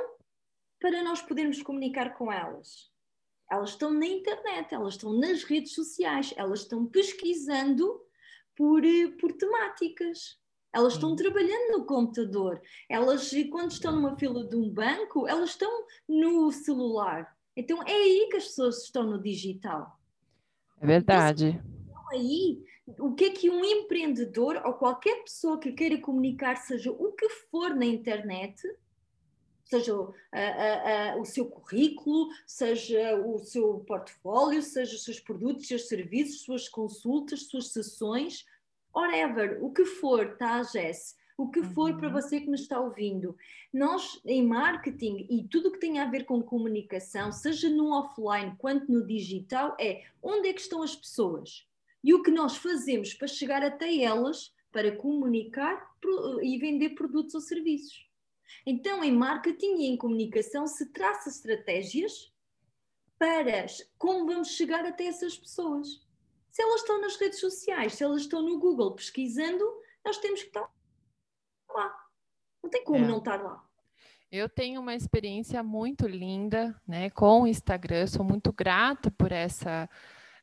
para 0.80 1.04
nós 1.04 1.22
podermos 1.22 1.62
comunicar 1.62 2.18
com 2.18 2.32
elas? 2.32 2.90
Elas 3.52 3.72
estão 3.72 3.92
na 3.94 4.06
internet, 4.06 4.74
elas 4.74 4.94
estão 4.94 5.12
nas 5.14 5.44
redes 5.44 5.74
sociais, 5.74 6.34
elas 6.38 6.62
estão 6.62 6.86
pesquisando 6.86 8.02
por, 8.56 8.86
eh, 8.86 9.10
por 9.20 9.34
temáticas. 9.34 10.40
Elas 10.74 10.94
estão 10.94 11.18
trabalhando 11.18 11.78
no 11.78 11.86
computador. 11.86 12.62
Elas, 12.90 13.30
quando 13.50 13.72
estão 13.72 13.94
numa 13.94 14.18
fila 14.18 14.48
de 14.48 14.56
um 14.56 14.70
banco, 14.70 15.28
elas 15.28 15.50
estão 15.50 15.86
no 16.08 16.50
celular. 16.50 17.38
Então 17.58 17.84
é 17.84 17.92
aí 17.92 18.30
que 18.32 18.38
as 18.38 18.46
pessoas 18.46 18.84
estão 18.84 19.04
no 19.04 19.22
digital. 19.22 20.00
É 20.80 20.88
verdade. 20.88 21.62
Então, 21.90 22.10
aí 22.10 22.64
o 23.00 23.14
que 23.14 23.26
é 23.26 23.30
que 23.32 23.50
um 23.50 23.64
empreendedor 23.64 24.62
ou 24.66 24.74
qualquer 24.74 25.24
pessoa 25.24 25.60
que 25.60 25.72
queira 25.72 25.98
comunicar, 26.00 26.56
seja 26.58 26.92
o 26.92 27.12
que 27.12 27.30
for 27.30 27.76
na 27.76 27.86
internet, 27.86 28.62
seja 29.72 29.96
uh, 29.96 30.10
uh, 30.10 31.18
uh, 31.18 31.22
o 31.22 31.26
seu 31.26 31.46
currículo, 31.46 32.30
seja 32.46 33.16
o 33.16 33.40
seu 33.40 33.80
portfólio, 33.88 34.62
seja 34.62 34.96
os 34.96 35.04
seus 35.04 35.20
produtos, 35.20 35.62
os 35.62 35.68
seus 35.68 35.88
serviços, 35.88 36.42
suas 36.42 36.68
consultas, 36.68 37.44
suas 37.44 37.70
sessões, 37.70 38.46
whatever, 38.94 39.64
o 39.64 39.72
que 39.72 39.86
for, 39.86 40.36
tá, 40.38 40.62
Jess? 40.64 41.16
O 41.38 41.50
que 41.50 41.64
for 41.64 41.92
uhum. 41.92 41.98
para 41.98 42.10
você 42.10 42.42
que 42.42 42.50
nos 42.50 42.62
está 42.62 42.80
ouvindo. 42.80 43.36
Nós, 43.74 44.22
em 44.26 44.46
marketing 44.46 45.26
e 45.30 45.44
tudo 45.46 45.72
que 45.72 45.80
tem 45.80 46.00
a 46.00 46.06
ver 46.06 46.26
com 46.26 46.44
comunicação, 46.44 47.32
seja 47.32 47.70
no 47.70 47.92
offline 47.94 48.54
quanto 48.58 48.92
no 48.92 49.08
digital, 49.08 49.76
é 49.80 50.04
onde 50.22 50.50
é 50.50 50.54
que 50.54 50.62
estão 50.62 50.84
as 50.84 50.96
pessoas? 50.96 51.66
E 52.04 52.14
o 52.14 52.22
que 52.22 52.32
nós 52.32 52.58
fazemos 52.58 53.14
para 53.14 53.28
chegar 53.28 53.64
até 53.64 53.96
elas 53.96 54.54
para 54.72 54.96
comunicar 54.96 55.92
e 56.42 56.58
vender 56.58 56.92
produtos 56.92 57.36
ou 57.36 57.42
serviços. 57.42 58.10
Então, 58.66 59.04
em 59.04 59.12
marketing 59.12 59.82
e 59.82 59.86
em 59.88 59.98
comunicação 59.98 60.66
se 60.68 60.92
traça 60.92 61.30
estratégias 61.30 62.32
para 63.18 63.66
como 63.98 64.26
vamos 64.26 64.50
chegar 64.50 64.86
até 64.86 65.06
essas 65.06 65.38
pessoas. 65.38 66.06
Se 66.50 66.62
elas 66.62 66.82
estão 66.82 67.00
nas 67.00 67.16
redes 67.18 67.40
sociais, 67.40 67.94
se 67.94 68.04
elas 68.04 68.22
estão 68.22 68.42
no 68.42 68.60
Google 68.60 68.94
pesquisando, 68.96 69.64
nós 70.04 70.18
temos 70.18 70.42
que 70.42 70.48
estar 70.48 70.70
lá. 71.70 72.08
Não 72.64 72.70
tem 72.70 72.84
como 72.84 73.06
é. 73.06 73.08
não 73.08 73.20
estar 73.20 73.42
lá. 73.42 73.64
Eu 74.32 74.48
tenho 74.48 74.80
uma 74.80 74.96
experiência 74.96 75.62
muito 75.62 76.08
linda, 76.08 76.80
né, 76.88 77.10
com 77.10 77.42
o 77.42 77.48
Instagram. 77.48 78.08
Sou 78.08 78.24
muito 78.24 78.52
grata 78.54 79.12
por 79.12 79.32
essa 79.32 79.90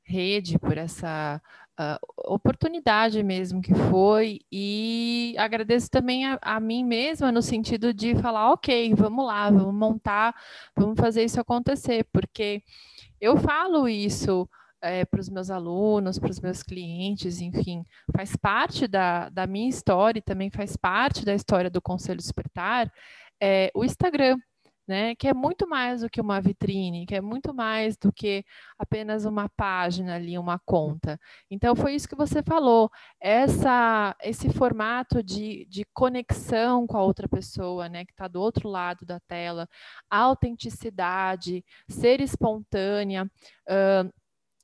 rede, 0.09 0.59
por 0.59 0.77
essa 0.77 1.41
uh, 1.79 2.33
oportunidade 2.33 3.23
mesmo 3.23 3.61
que 3.63 3.75
foi, 3.75 4.41
e 4.51 5.35
agradeço 5.39 5.91
também 5.91 6.27
a, 6.27 6.39
a, 6.41 6.59
mim 6.59 6.85
mesma 6.85 7.31
no 7.31 7.43
sentido 7.43 7.95
de 7.95 8.15
falar, 8.17 8.53
ok, 8.53 8.95
vamos 8.95 9.27
lá, 9.27 9.51
vamos 9.51 9.75
montar, 9.75 10.35
vamos 10.77 10.99
fazer 10.99 11.25
isso 11.25 11.41
acontecer, 11.41 12.07
porque 12.13 12.63
eu 13.21 13.37
falo 13.37 13.89
isso 13.89 14.49
é, 14.81 15.05
para 15.05 15.21
os 15.21 15.29
meus 15.29 15.51
alunos, 15.51 16.19
para 16.19 16.31
os 16.31 16.41
meus 16.41 16.63
clientes, 16.63 17.41
enfim, 17.41 17.85
faz 18.15 18.37
parte 18.37 18.87
da, 18.87 19.29
da 19.29 19.47
minha 19.47 19.69
história 19.69 20.19
e 20.19 20.23
também 20.23 20.51
faz 20.51 20.77
parte 20.77 21.25
da 21.25 21.35
história 21.35 21.71
do 21.71 21.83
Conselho 21.83 22.19
Despertar, 22.19 22.91
é, 23.41 23.71
o 23.75 23.85
Instagram 23.85 24.37
né? 24.89 25.15
Que 25.15 25.29
é 25.29 25.35
muito 25.35 25.69
mais 25.69 26.01
do 26.01 26.09
que 26.11 26.21
uma 26.21 26.41
vitrine, 26.41 27.07
que 27.07 27.15
é 27.15 27.21
muito 27.21 27.55
mais 27.55 27.97
do 27.97 28.13
que 28.13 28.45
apenas 28.79 29.27
uma 29.27 29.49
página 29.51 30.15
ali, 30.17 30.39
uma 30.39 30.59
conta. 30.59 31.21
Então 31.51 31.77
foi 31.77 31.95
isso 31.95 32.09
que 32.09 32.17
você 32.17 32.43
falou, 32.43 32.91
essa, 33.21 34.17
esse 34.23 34.49
formato 34.51 35.23
de, 35.23 35.67
de 35.69 35.85
conexão 35.93 36.87
com 36.87 36.97
a 36.97 37.03
outra 37.03 37.29
pessoa, 37.29 37.89
né? 37.89 38.05
Que 38.05 38.13
está 38.13 38.27
do 38.27 38.41
outro 38.41 38.69
lado 38.69 39.05
da 39.05 39.21
tela, 39.21 39.69
autenticidade, 40.11 41.65
ser 41.89 42.21
espontânea. 42.21 43.31
Uh, 43.69 44.11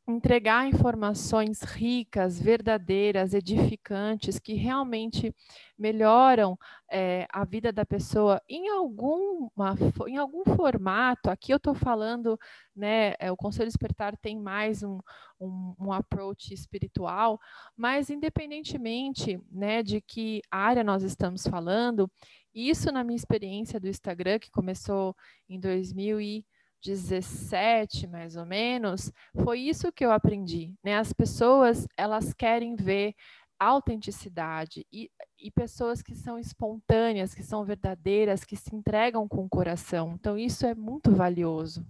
entregar 0.07 0.67
informações 0.67 1.63
ricas, 1.63 2.39
verdadeiras, 2.39 3.33
edificantes, 3.33 4.39
que 4.39 4.53
realmente 4.53 5.35
melhoram 5.79 6.59
é, 6.91 7.27
a 7.33 7.43
vida 7.45 7.73
da 7.73 7.87
pessoa 7.87 8.41
em, 8.47 8.69
alguma, 8.69 9.75
em 10.07 10.19
algum 10.19 10.45
formato. 10.45 11.31
Aqui 11.31 11.53
eu 11.53 11.57
estou 11.57 11.75
falando, 11.75 12.39
né, 12.77 13.15
é, 13.19 13.33
o 13.33 13.37
Conselho 13.37 13.69
Despertar 13.69 14.15
tem 14.19 14.39
mais 14.39 14.83
um, 14.83 14.99
um, 15.41 15.75
um, 15.81 15.93
approach 15.93 16.53
espiritual, 16.53 17.41
mas 17.75 18.11
independentemente 18.11 19.41
né, 19.51 19.83
de 19.83 20.03
que 20.03 20.43
área 20.51 20.85
nós 20.85 21.03
estamos 21.03 21.47
falando, 21.47 22.11
isso 22.55 22.93
na 22.93 23.03
minha 23.03 23.17
experiência 23.17 23.81
do 23.81 23.89
Instagram, 23.89 24.39
que 24.39 24.51
começou 24.51 25.17
em 25.49 25.59
2000 25.59 26.21
e 26.21 26.45
17, 26.85 28.07
mais 28.07 28.37
ou 28.37 28.45
menos, 28.45 29.11
foi 29.43 29.61
isso 29.61 29.91
que 29.91 30.05
eu 30.05 30.13
aprendi, 30.13 30.75
né? 30.85 30.99
As 30.99 31.15
pessoas, 31.15 31.89
elas 31.97 32.35
querem 32.35 32.77
ver 32.77 33.15
autenticidade 33.59 34.87
e, 34.93 35.11
e 35.39 35.51
pessoas 35.51 36.03
que 36.03 36.15
são 36.15 36.39
espontâneas, 36.39 37.35
que 37.35 37.43
são 37.43 37.65
verdadeiras, 37.65 38.45
que 38.45 38.55
se 38.55 38.75
entregam 38.75 39.27
com 39.27 39.45
o 39.45 39.49
coração. 39.49 40.13
Então, 40.15 40.37
isso 40.37 40.67
é 40.67 40.75
muito 40.75 41.11
valioso. 41.11 41.87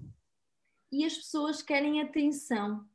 E 0.92 1.04
as 1.04 1.16
pessoas 1.16 1.60
querem 1.60 2.00
atenção. 2.00 2.86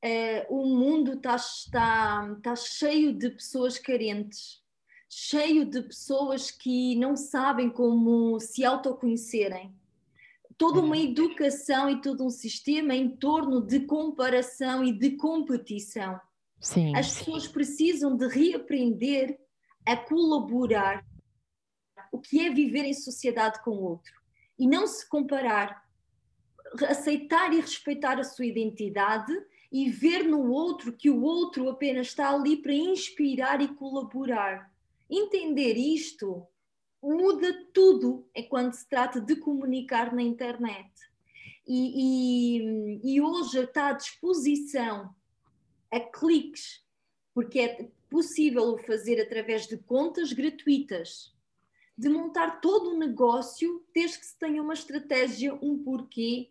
É, 0.00 0.46
o 0.48 0.64
mundo 0.64 1.14
está 1.14 1.36
tá, 1.72 2.36
tá 2.40 2.54
cheio 2.54 3.12
de 3.12 3.30
pessoas 3.30 3.78
carentes, 3.78 4.62
cheio 5.08 5.64
de 5.64 5.82
pessoas 5.82 6.52
que 6.52 6.94
não 6.96 7.16
sabem 7.16 7.68
como 7.68 8.38
se 8.38 8.64
autoconhecerem 8.64 9.74
toda 10.56 10.80
uma 10.80 10.96
uhum. 10.96 11.02
educação 11.02 11.88
e 11.88 12.00
todo 12.00 12.24
um 12.24 12.30
sistema 12.30 12.94
em 12.94 13.08
torno 13.08 13.60
de 13.60 13.80
comparação 13.80 14.84
e 14.84 14.92
de 14.92 15.12
competição. 15.12 16.20
Sim. 16.60 16.94
As 16.96 17.18
pessoas 17.18 17.48
precisam 17.48 18.16
de 18.16 18.26
reaprender 18.28 19.38
a 19.84 19.96
colaborar, 19.96 21.04
o 22.12 22.20
que 22.20 22.40
é 22.40 22.50
viver 22.50 22.84
em 22.84 22.94
sociedade 22.94 23.62
com 23.62 23.70
o 23.70 23.82
outro 23.82 24.12
e 24.58 24.66
não 24.66 24.86
se 24.86 25.08
comparar, 25.08 25.82
aceitar 26.88 27.52
e 27.52 27.60
respeitar 27.60 28.18
a 28.18 28.24
sua 28.24 28.46
identidade 28.46 29.32
e 29.72 29.90
ver 29.90 30.22
no 30.22 30.50
outro 30.50 30.92
que 30.92 31.10
o 31.10 31.22
outro 31.22 31.68
apenas 31.68 32.08
está 32.08 32.30
ali 32.30 32.56
para 32.58 32.74
inspirar 32.74 33.60
e 33.60 33.68
colaborar. 33.68 34.70
Entender 35.10 35.74
isto 35.74 36.46
muda 37.02 37.52
tudo 37.74 38.28
é 38.34 38.42
quando 38.42 38.72
se 38.74 38.88
trata 38.88 39.20
de 39.20 39.34
comunicar 39.36 40.14
na 40.14 40.22
internet. 40.22 40.90
E, 41.66 42.58
e, 42.58 43.14
e, 43.14 43.20
hoje 43.20 43.60
está 43.60 43.88
à 43.88 43.92
disposição 43.92 45.14
a 45.90 46.00
cliques, 46.00 46.84
porque 47.34 47.60
é 47.60 47.90
possível 48.08 48.64
o 48.64 48.78
fazer 48.78 49.20
através 49.20 49.66
de 49.66 49.76
contas 49.76 50.32
gratuitas, 50.32 51.32
de 51.96 52.08
montar 52.08 52.60
todo 52.60 52.90
o 52.90 52.98
negócio 52.98 53.84
desde 53.94 54.18
que 54.18 54.26
se 54.26 54.38
tenha 54.38 54.62
uma 54.62 54.74
estratégia, 54.74 55.54
um 55.54 55.82
porquê, 55.82 56.50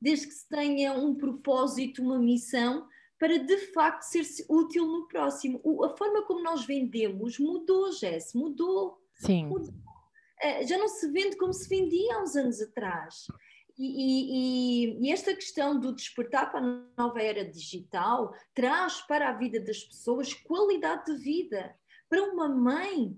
desde 0.00 0.28
que 0.28 0.34
se 0.34 0.48
tenha 0.48 0.92
um 0.92 1.14
propósito, 1.14 2.02
uma 2.02 2.18
missão, 2.18 2.88
para 3.18 3.38
de 3.38 3.58
facto 3.72 4.02
ser 4.02 4.24
útil 4.48 4.86
no 4.86 5.06
próximo. 5.06 5.60
O, 5.62 5.84
a 5.84 5.96
forma 5.96 6.22
como 6.22 6.42
nós 6.42 6.64
vendemos 6.64 7.38
mudou, 7.38 7.92
Jess, 7.92 8.32
mudou 8.34 9.00
Sim. 9.20 9.48
uh, 9.48 10.66
já 10.66 10.78
não 10.78 10.88
se 10.88 11.10
vende 11.10 11.36
como 11.36 11.52
se 11.52 11.68
vendia 11.68 12.16
há 12.16 12.22
uns 12.22 12.34
anos 12.34 12.60
atrás. 12.60 13.26
E, 13.78 13.86
e, 13.86 15.06
e, 15.06 15.10
esta 15.10 15.34
questão 15.34 15.78
do 15.78 15.94
despertar 15.94 16.50
para 16.52 16.60
a 16.60 16.82
nova 16.98 17.22
era 17.22 17.44
digital 17.44 18.34
traz 18.54 19.00
para 19.02 19.30
a 19.30 19.32
vida 19.32 19.58
das 19.58 19.82
pessoas 19.84 20.34
qualidade 20.34 21.06
de 21.06 21.22
vida. 21.22 21.74
Para 22.08 22.22
uma 22.24 22.46
mãe, 22.46 23.16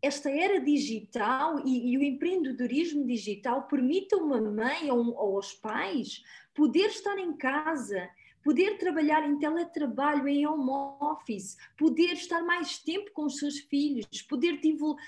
esta 0.00 0.28
era 0.28 0.60
digital 0.60 1.60
e, 1.64 1.92
e 1.92 1.98
o 1.98 2.02
empreendedorismo 2.02 3.06
digital 3.06 3.68
permite 3.68 4.14
a 4.14 4.18
uma 4.18 4.40
mãe 4.40 4.90
ou, 4.90 5.14
ou 5.14 5.36
aos 5.36 5.54
pais 5.54 6.20
poder 6.52 6.86
estar 6.86 7.16
em 7.18 7.36
casa 7.36 8.08
poder 8.42 8.78
trabalhar 8.78 9.28
em 9.28 9.38
teletrabalho, 9.38 10.28
em 10.28 10.46
home 10.46 10.70
office, 11.00 11.56
poder 11.76 12.12
estar 12.12 12.42
mais 12.42 12.78
tempo 12.78 13.10
com 13.12 13.24
os 13.24 13.38
seus 13.38 13.58
filhos, 13.58 14.06
poder 14.28 14.60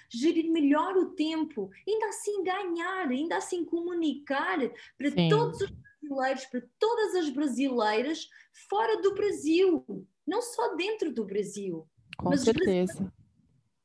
gerir 0.09 0.51
melhor 0.51 0.97
o 0.97 1.11
tempo, 1.11 1.71
ainda 1.87 2.09
assim 2.09 2.43
ganhar, 2.43 3.09
ainda 3.09 3.37
assim 3.37 3.65
comunicar 3.65 4.59
para 4.97 5.11
Sim. 5.11 5.29
todos 5.29 5.61
os 5.61 5.71
brasileiros, 6.03 6.47
para 6.47 6.63
todas 6.79 7.15
as 7.15 7.31
brasileiras 7.31 8.29
fora 8.69 9.01
do 9.01 9.15
Brasil, 9.15 9.85
não 10.27 10.41
só 10.41 10.75
dentro 10.75 11.13
do 11.13 11.25
Brasil. 11.25 11.87
Com 12.17 12.37
certeza. 12.37 13.13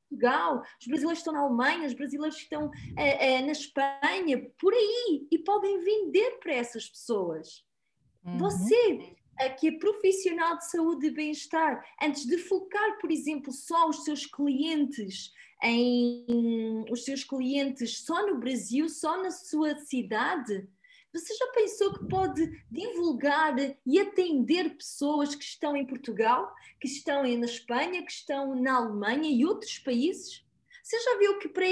Portugal, 0.09 0.63
os 0.79 0.87
brasileiros 0.87 1.19
estão 1.19 1.33
na 1.33 1.39
Alemanha, 1.41 1.87
os 1.87 1.93
brasileiros 1.93 2.37
estão 2.37 2.71
é, 2.97 3.33
é, 3.33 3.41
na 3.41 3.51
Espanha, 3.51 4.51
por 4.59 4.73
aí, 4.73 5.27
e 5.31 5.37
podem 5.37 5.79
vender 5.79 6.39
para 6.39 6.53
essas 6.53 6.89
pessoas. 6.89 7.63
Uhum. 8.25 8.37
Você 8.37 9.15
que 9.47 9.69
é 9.69 9.71
profissional 9.71 10.57
de 10.57 10.69
saúde 10.69 11.07
e 11.07 11.11
bem-estar, 11.11 11.85
antes 12.01 12.25
de 12.25 12.37
focar, 12.37 12.97
por 12.99 13.09
exemplo, 13.09 13.53
só 13.53 13.87
os 13.87 14.03
seus 14.03 14.25
clientes 14.25 15.31
em 15.63 16.85
os 16.89 17.05
seus 17.05 17.23
clientes 17.23 17.99
só 17.99 18.25
no 18.25 18.39
Brasil, 18.39 18.89
só 18.89 19.21
na 19.21 19.31
sua 19.31 19.77
cidade, 19.77 20.67
você 21.11 21.35
já 21.35 21.47
pensou 21.47 21.93
que 21.93 22.07
pode 22.07 22.63
divulgar 22.69 23.55
e 23.85 23.99
atender 23.99 24.75
pessoas 24.75 25.33
que 25.33 25.43
estão 25.43 25.75
em 25.75 25.85
Portugal, 25.85 26.53
que 26.79 26.87
estão 26.87 27.23
na 27.23 27.45
Espanha, 27.45 28.05
que 28.05 28.11
estão 28.11 28.53
na 28.55 28.75
Alemanha 28.75 29.29
e 29.29 29.43
outros 29.43 29.79
países? 29.79 30.45
Você 30.83 30.99
já 30.99 31.17
viu 31.17 31.39
que 31.39 31.49
para 31.49 31.65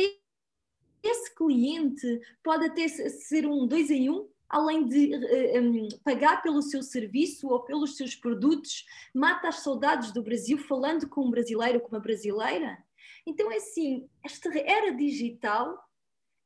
esse 1.03 1.35
cliente 1.35 2.19
pode 2.43 2.65
até 2.65 2.87
ser 2.87 3.45
um 3.45 3.67
dois 3.67 3.91
em 3.91 4.09
um? 4.09 4.27
Além 4.49 4.87
de 4.87 5.15
uh, 5.15 5.25
eh, 5.25 5.61
um, 5.61 5.87
pagar 6.03 6.41
pelo 6.41 6.61
seu 6.61 6.81
serviço 6.81 7.47
ou 7.49 7.61
pelos 7.61 7.97
seus 7.97 8.15
produtos, 8.15 8.85
mata 9.13 9.49
as 9.49 9.59
saudades 9.59 10.11
do 10.11 10.23
Brasil 10.23 10.57
falando 10.57 11.07
com 11.09 11.25
um 11.25 11.31
brasileiro, 11.31 11.79
com 11.79 11.89
uma 11.89 11.99
brasileira? 11.99 12.77
Então, 13.25 13.51
é 13.51 13.57
assim, 13.57 14.07
esta 14.23 14.49
era 14.57 14.93
digital 14.93 15.87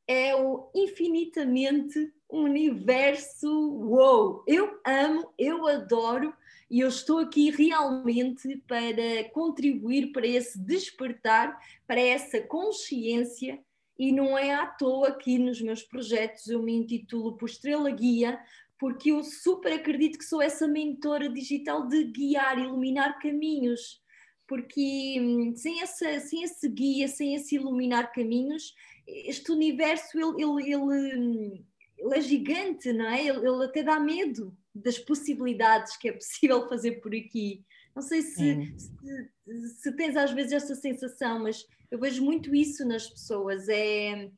é 0.08 0.36
o 0.36 0.70
infinitamente 0.76 2.12
um 2.30 2.44
universo 2.44 3.50
wow! 3.50 4.44
Eu 4.48 4.80
amo, 4.86 5.34
eu 5.38 5.68
adoro 5.68 6.34
e 6.70 6.80
eu 6.80 6.88
estou 6.88 7.20
aqui 7.20 7.52
realmente 7.52 8.58
para 8.68 9.30
contribuir 9.34 10.12
para 10.12 10.26
esse 10.26 10.58
despertar, 10.58 11.60
para 11.86 12.00
essa 12.00 12.42
consciência 12.42 13.60
e 13.98 14.12
não 14.12 14.38
é 14.38 14.54
à 14.54 14.66
toa 14.66 15.18
que 15.18 15.38
nos 15.38 15.62
meus 15.62 15.84
projetos 15.84 16.48
eu 16.48 16.62
me 16.62 16.74
intitulo 16.74 17.38
por 17.38 17.50
Estrela 17.50 17.90
Guia, 17.92 18.40
porque 18.80 19.12
eu 19.12 19.24
super 19.24 19.74
acredito 19.74 20.18
que 20.18 20.26
sou 20.26 20.42
essa 20.42 20.68
mentora 20.68 21.30
digital 21.30 21.88
de 21.88 22.06
guiar, 22.06 22.58
iluminar 22.58 23.20
caminhos, 23.20 24.02
porque 24.48 25.18
hum, 25.22 25.56
sem, 25.56 25.82
essa, 25.82 26.20
sem 26.20 26.44
esse 26.44 26.68
guia, 26.68 27.08
sem 27.08 27.36
esse 27.36 27.56
iluminar 27.56 28.12
caminhos, 28.12 28.74
este 29.08 29.52
universo 29.52 30.18
ele, 30.18 30.44
ele, 30.44 30.74
ele, 30.74 31.66
ele 31.98 32.16
é 32.16 32.22
gigante, 32.22 32.92
não 32.92 33.06
é? 33.06 33.22
Ele, 33.22 33.48
ele, 33.48 33.66
até 33.66 33.84
dá 33.84 34.00
medo 34.00 34.58
das 34.74 34.98
possibilidades 34.98 35.96
que 35.98 36.10
é 36.10 36.14
possível 36.14 36.68
fazer 36.68 37.02
por 37.02 37.14
aqui. 37.14 37.64
Não 37.96 38.02
sei 38.02 38.22
se, 38.22 38.74
se, 38.78 39.70
se 39.80 39.96
tens 39.96 40.16
às 40.16 40.32
vezes 40.32 40.54
essa 40.54 40.76
sensação, 40.76 41.44
mas 41.44 41.66
eu 41.92 42.00
vejo 42.00 42.24
muito 42.24 42.56
isso 42.56 42.88
nas 42.88 43.08
pessoas. 43.08 43.68
É, 43.68 44.32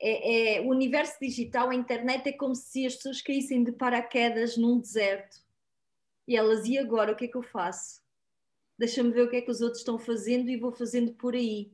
é, 0.00 0.56
é, 0.56 0.60
o 0.60 0.68
universo 0.68 1.18
digital, 1.20 1.70
a 1.70 1.74
internet, 1.74 2.28
é 2.28 2.32
como 2.32 2.54
se 2.54 2.86
as 2.86 2.94
pessoas 2.94 3.20
caíssem 3.20 3.64
de 3.64 3.72
paraquedas 3.72 4.56
num 4.56 4.80
deserto. 4.80 5.36
E 6.26 6.36
elas, 6.36 6.64
e 6.66 6.78
agora? 6.78 7.12
O 7.12 7.16
que 7.16 7.24
é 7.24 7.28
que 7.28 7.36
eu 7.36 7.42
faço? 7.42 8.00
Deixa-me 8.78 9.10
ver 9.10 9.22
o 9.22 9.30
que 9.30 9.36
é 9.36 9.40
que 9.42 9.50
os 9.50 9.60
outros 9.60 9.80
estão 9.80 9.98
fazendo 9.98 10.48
e 10.48 10.56
vou 10.56 10.72
fazendo 10.72 11.12
por 11.14 11.34
aí. 11.34 11.72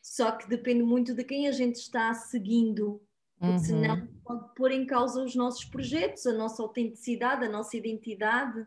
Só 0.00 0.32
que 0.32 0.48
depende 0.48 0.82
muito 0.82 1.14
de 1.14 1.24
quem 1.24 1.48
a 1.48 1.52
gente 1.52 1.76
está 1.76 2.14
seguindo. 2.14 3.02
Porque 3.38 3.54
uhum. 3.54 3.58
senão 3.58 4.08
pode 4.24 4.54
pôr 4.54 4.70
em 4.70 4.86
causa 4.86 5.22
os 5.22 5.34
nossos 5.34 5.64
projetos, 5.64 6.26
a 6.26 6.32
nossa 6.32 6.62
autenticidade, 6.62 7.44
a 7.44 7.50
nossa 7.50 7.76
identidade. 7.76 8.64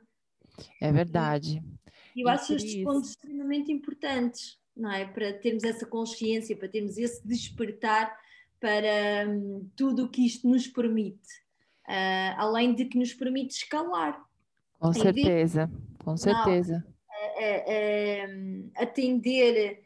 É 0.81 0.91
verdade. 0.91 1.63
E 2.13 2.21
eu 2.21 2.29
acho 2.29 2.53
estes 2.53 2.83
pontos 2.83 3.11
extremamente 3.11 3.71
importantes 3.71 4.57
não 4.75 4.91
é? 4.91 5.05
Para 5.05 5.33
termos 5.33 5.63
essa 5.63 5.85
consciência, 5.85 6.55
para 6.55 6.67
termos 6.67 6.97
esse 6.97 7.25
despertar 7.25 8.15
para 8.59 9.29
hum, 9.29 9.69
tudo 9.75 10.05
o 10.05 10.09
que 10.09 10.25
isto 10.25 10.47
nos 10.47 10.67
permite, 10.67 11.27
uh, 11.87 12.35
além 12.37 12.73
de 12.73 12.85
que 12.85 12.97
nos 12.97 13.13
permite 13.13 13.55
escalar. 13.55 14.23
Com 14.79 14.93
certeza, 14.93 15.71
com 16.03 16.17
certeza. 16.17 16.83
Não, 16.85 16.95
atender 18.75 19.81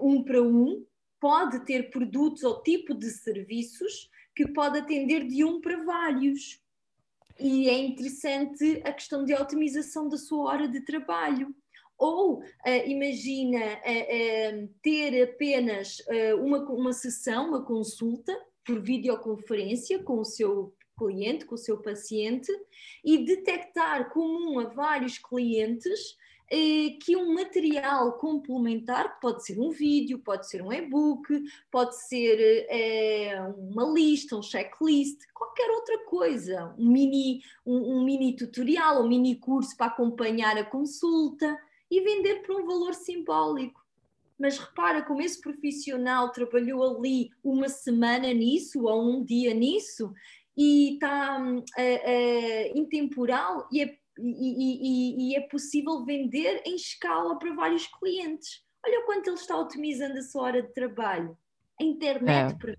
um 0.00 0.22
para 0.22 0.42
um, 0.42 0.84
pode 1.20 1.64
ter 1.64 1.90
produtos 1.90 2.42
ou 2.42 2.62
tipo 2.62 2.94
de 2.94 3.10
serviços 3.10 4.10
que 4.34 4.48
pode 4.48 4.78
atender 4.78 5.26
de 5.26 5.44
um 5.44 5.60
para 5.60 5.82
vários. 5.84 6.60
E 7.38 7.68
é 7.68 7.78
interessante 7.78 8.82
a 8.84 8.92
questão 8.92 9.24
de 9.24 9.34
otimização 9.34 10.08
da 10.08 10.16
sua 10.16 10.44
hora 10.50 10.68
de 10.68 10.80
trabalho. 10.80 11.54
Ou 12.04 12.40
uh, 12.40 12.42
imagina 12.86 13.58
uh, 13.58 14.62
uh, 14.62 14.68
ter 14.82 15.22
apenas 15.22 16.02
uma, 16.38 16.58
uma 16.70 16.92
sessão, 16.92 17.48
uma 17.48 17.64
consulta 17.64 18.38
por 18.62 18.78
videoconferência 18.78 20.02
com 20.02 20.18
o 20.20 20.24
seu 20.24 20.74
cliente, 20.98 21.46
com 21.46 21.54
o 21.54 21.58
seu 21.58 21.78
paciente 21.78 22.52
e 23.02 23.24
detectar 23.24 24.10
comum 24.10 24.60
a 24.60 24.64
vários 24.64 25.16
clientes 25.16 26.14
que 27.02 27.16
um 27.16 27.34
material 27.34 28.12
complementar, 28.12 29.18
pode 29.18 29.44
ser 29.44 29.58
um 29.58 29.70
vídeo, 29.70 30.18
pode 30.18 30.48
ser 30.48 30.62
um 30.62 30.72
e-book, 30.72 31.42
pode 31.70 31.96
ser 32.06 32.68
uma 33.56 33.90
lista, 33.90 34.36
um 34.36 34.42
checklist, 34.42 35.20
qualquer 35.32 35.68
outra 35.70 35.98
coisa, 36.04 36.74
um 36.78 36.92
mini, 36.92 37.40
um, 37.66 37.96
um 37.96 38.04
mini 38.04 38.36
tutorial, 38.36 39.02
um 39.02 39.08
mini 39.08 39.36
curso 39.36 39.76
para 39.76 39.86
acompanhar 39.86 40.56
a 40.58 40.64
consulta 40.64 41.58
e 41.90 42.00
vender 42.00 42.42
por 42.42 42.60
um 42.60 42.66
valor 42.66 42.94
simbólico. 42.94 43.82
Mas 44.38 44.58
repara 44.58 45.02
como 45.02 45.22
esse 45.22 45.40
profissional 45.40 46.32
trabalhou 46.32 46.96
ali 46.96 47.30
uma 47.42 47.68
semana 47.68 48.32
nisso 48.32 48.84
ou 48.84 49.02
um 49.02 49.24
dia 49.24 49.54
nisso 49.54 50.12
e 50.56 50.94
está 50.94 51.40
uh, 51.40 51.58
uh, 51.58 52.78
intemporal 52.78 53.68
e 53.72 53.82
é, 53.82 53.96
e, 54.18 55.28
e, 55.28 55.30
e 55.30 55.36
é 55.36 55.40
possível 55.48 56.04
vender 56.04 56.62
em 56.64 56.76
escala 56.76 57.38
para 57.38 57.54
vários 57.54 57.86
clientes. 57.86 58.64
Olha 58.84 59.00
o 59.00 59.06
quanto 59.06 59.28
ele 59.28 59.36
está 59.36 59.58
otimizando 59.58 60.18
a 60.18 60.22
sua 60.22 60.42
hora 60.42 60.62
de 60.62 60.72
trabalho. 60.72 61.36
A 61.80 61.84
internet 61.84 62.56
é. 62.68 62.76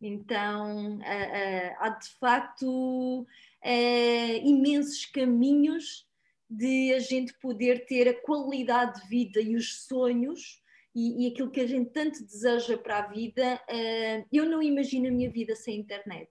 então, 0.00 0.96
uh, 0.96 1.00
uh, 1.00 1.76
há 1.78 1.88
de 1.90 2.08
facto 2.18 3.22
uh, 3.22 4.46
imensos 4.46 5.04
caminhos 5.06 6.05
de 6.48 6.92
a 6.94 6.98
gente 6.98 7.32
poder 7.40 7.86
ter 7.86 8.08
a 8.08 8.20
qualidade 8.22 9.02
de 9.02 9.08
vida 9.08 9.40
e 9.40 9.56
os 9.56 9.84
sonhos 9.84 10.62
e, 10.94 11.24
e 11.24 11.32
aquilo 11.32 11.50
que 11.50 11.60
a 11.60 11.66
gente 11.66 11.90
tanto 11.90 12.24
deseja 12.24 12.78
para 12.78 12.98
a 12.98 13.06
vida, 13.08 13.60
uh, 13.68 14.26
eu 14.32 14.46
não 14.46 14.62
imagino 14.62 15.08
a 15.08 15.10
minha 15.10 15.30
vida 15.30 15.54
sem 15.54 15.78
internet. 15.78 16.30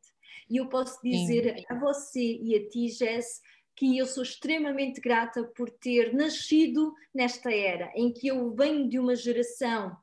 E 0.50 0.58
eu 0.58 0.68
posso 0.68 1.00
dizer 1.04 1.56
Sim. 1.56 1.66
a 1.70 1.80
você 1.80 2.40
e 2.42 2.56
a 2.56 2.70
ti, 2.70 2.90
Jess, 2.90 3.42
que 3.76 3.98
eu 3.98 4.06
sou 4.06 4.24
extremamente 4.24 5.02
grata 5.02 5.44
por 5.56 5.70
ter 5.70 6.14
nascido 6.14 6.94
nesta 7.14 7.52
era, 7.52 7.92
em 7.96 8.12
que 8.12 8.28
eu 8.28 8.56
venho 8.56 8.88
de 8.88 8.98
uma 8.98 9.16
geração 9.16 9.96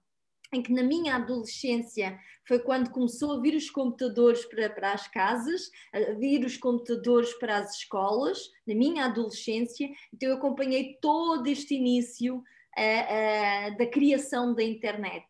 em 0.53 0.63
que 0.63 0.73
na 0.73 0.83
minha 0.83 1.17
adolescência 1.17 2.19
foi 2.47 2.59
quando 2.59 2.91
começou 2.91 3.33
a 3.33 3.41
vir 3.41 3.55
os 3.55 3.71
computadores 3.71 4.45
para, 4.47 4.69
para 4.69 4.93
as 4.93 5.07
casas, 5.09 5.71
a 5.93 6.13
vir 6.15 6.45
os 6.45 6.57
computadores 6.57 7.33
para 7.35 7.59
as 7.59 7.77
escolas, 7.77 8.51
na 8.67 8.75
minha 8.75 9.07
adolescência, 9.07 9.89
então 10.13 10.29
eu 10.29 10.37
acompanhei 10.37 10.99
todo 11.01 11.47
este 11.47 11.75
início 11.75 12.37
uh, 12.37 12.41
uh, 12.41 13.79
da 13.79 13.87
criação 13.87 14.55
da 14.55 14.63
internet. 14.63 15.27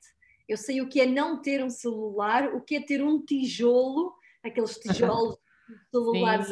Eu 0.48 0.56
sei 0.56 0.80
o 0.80 0.88
que 0.88 1.00
é 1.00 1.06
não 1.06 1.40
ter 1.40 1.62
um 1.62 1.70
celular, 1.70 2.54
o 2.54 2.60
que 2.60 2.76
é 2.76 2.80
ter 2.80 3.02
um 3.02 3.24
tijolo, 3.24 4.14
aqueles 4.42 4.76
tijolos 4.78 5.36
celulares 5.90 6.48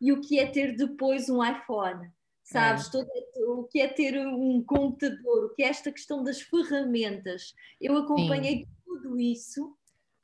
e 0.00 0.12
o 0.12 0.20
que 0.20 0.38
é 0.38 0.46
ter 0.46 0.76
depois 0.76 1.28
um 1.28 1.44
iPhone 1.44 2.10
sabes? 2.44 2.86
É. 2.88 2.90
Todo, 2.90 3.08
o 3.58 3.64
que 3.64 3.80
é 3.80 3.88
ter 3.88 4.18
um 4.26 4.62
computador, 4.62 5.46
o 5.46 5.54
que 5.54 5.62
é 5.62 5.68
esta 5.68 5.90
questão 5.90 6.22
das 6.22 6.42
ferramentas. 6.42 7.54
Eu 7.80 7.96
acompanhei 7.96 8.58
Sim. 8.58 8.66
Tudo 8.94 9.18
isso 9.18 9.76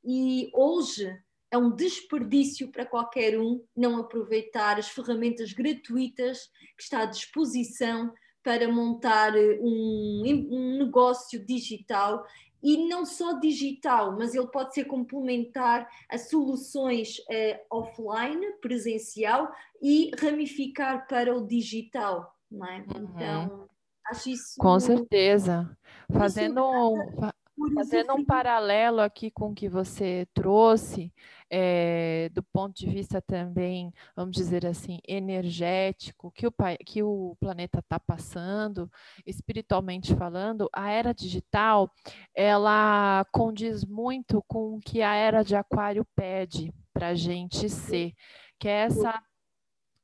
e 0.04 0.50
hoje 0.54 1.12
é 1.50 1.58
um 1.58 1.74
desperdício 1.74 2.70
para 2.70 2.86
qualquer 2.86 3.38
um 3.38 3.62
não 3.76 3.98
aproveitar 3.98 4.78
as 4.78 4.88
ferramentas 4.88 5.52
gratuitas 5.52 6.48
que 6.76 6.82
está 6.82 7.00
à 7.00 7.06
disposição 7.06 8.12
para 8.42 8.70
montar 8.72 9.34
um, 9.36 10.22
um 10.50 10.78
negócio 10.78 11.44
digital 11.44 12.24
e 12.62 12.88
não 12.88 13.04
só 13.04 13.38
digital, 13.40 14.16
mas 14.16 14.34
ele 14.34 14.46
pode 14.46 14.74
ser 14.74 14.84
complementar 14.84 15.88
a 16.08 16.18
soluções 16.18 17.18
uh, 17.18 17.58
offline, 17.70 18.52
presencial 18.60 19.50
e 19.82 20.10
ramificar 20.18 21.06
para 21.08 21.36
o 21.36 21.46
digital, 21.46 22.34
não 22.50 22.66
é? 22.66 22.78
Uhum. 22.78 23.10
Então, 23.14 23.68
acho 24.06 24.30
isso. 24.30 24.54
Com 24.58 24.78
certeza. 24.78 25.76
Fazendo 26.12 26.62
um, 26.62 27.30
Fazendo 27.74 28.14
um 28.14 28.24
paralelo 28.24 29.00
aqui 29.00 29.30
com 29.30 29.50
o 29.50 29.54
que 29.54 29.68
você 29.68 30.26
trouxe, 30.32 31.12
é, 31.50 32.30
do 32.32 32.42
ponto 32.42 32.74
de 32.74 32.88
vista 32.88 33.20
também, 33.20 33.92
vamos 34.16 34.34
dizer 34.34 34.64
assim, 34.64 34.98
energético, 35.06 36.30
que 36.30 36.46
o, 36.46 36.54
que 36.86 37.02
o 37.02 37.36
planeta 37.38 37.80
está 37.80 37.98
passando, 37.98 38.90
espiritualmente 39.26 40.14
falando, 40.14 40.70
a 40.72 40.90
era 40.90 41.12
digital, 41.12 41.90
ela 42.34 43.26
condiz 43.32 43.84
muito 43.84 44.42
com 44.46 44.76
o 44.76 44.80
que 44.80 45.02
a 45.02 45.14
era 45.14 45.42
de 45.42 45.54
aquário 45.54 46.06
pede 46.16 46.72
para 46.92 47.08
a 47.08 47.14
gente 47.14 47.68
ser, 47.68 48.14
que 48.58 48.68
é 48.68 48.82
essa 48.82 49.22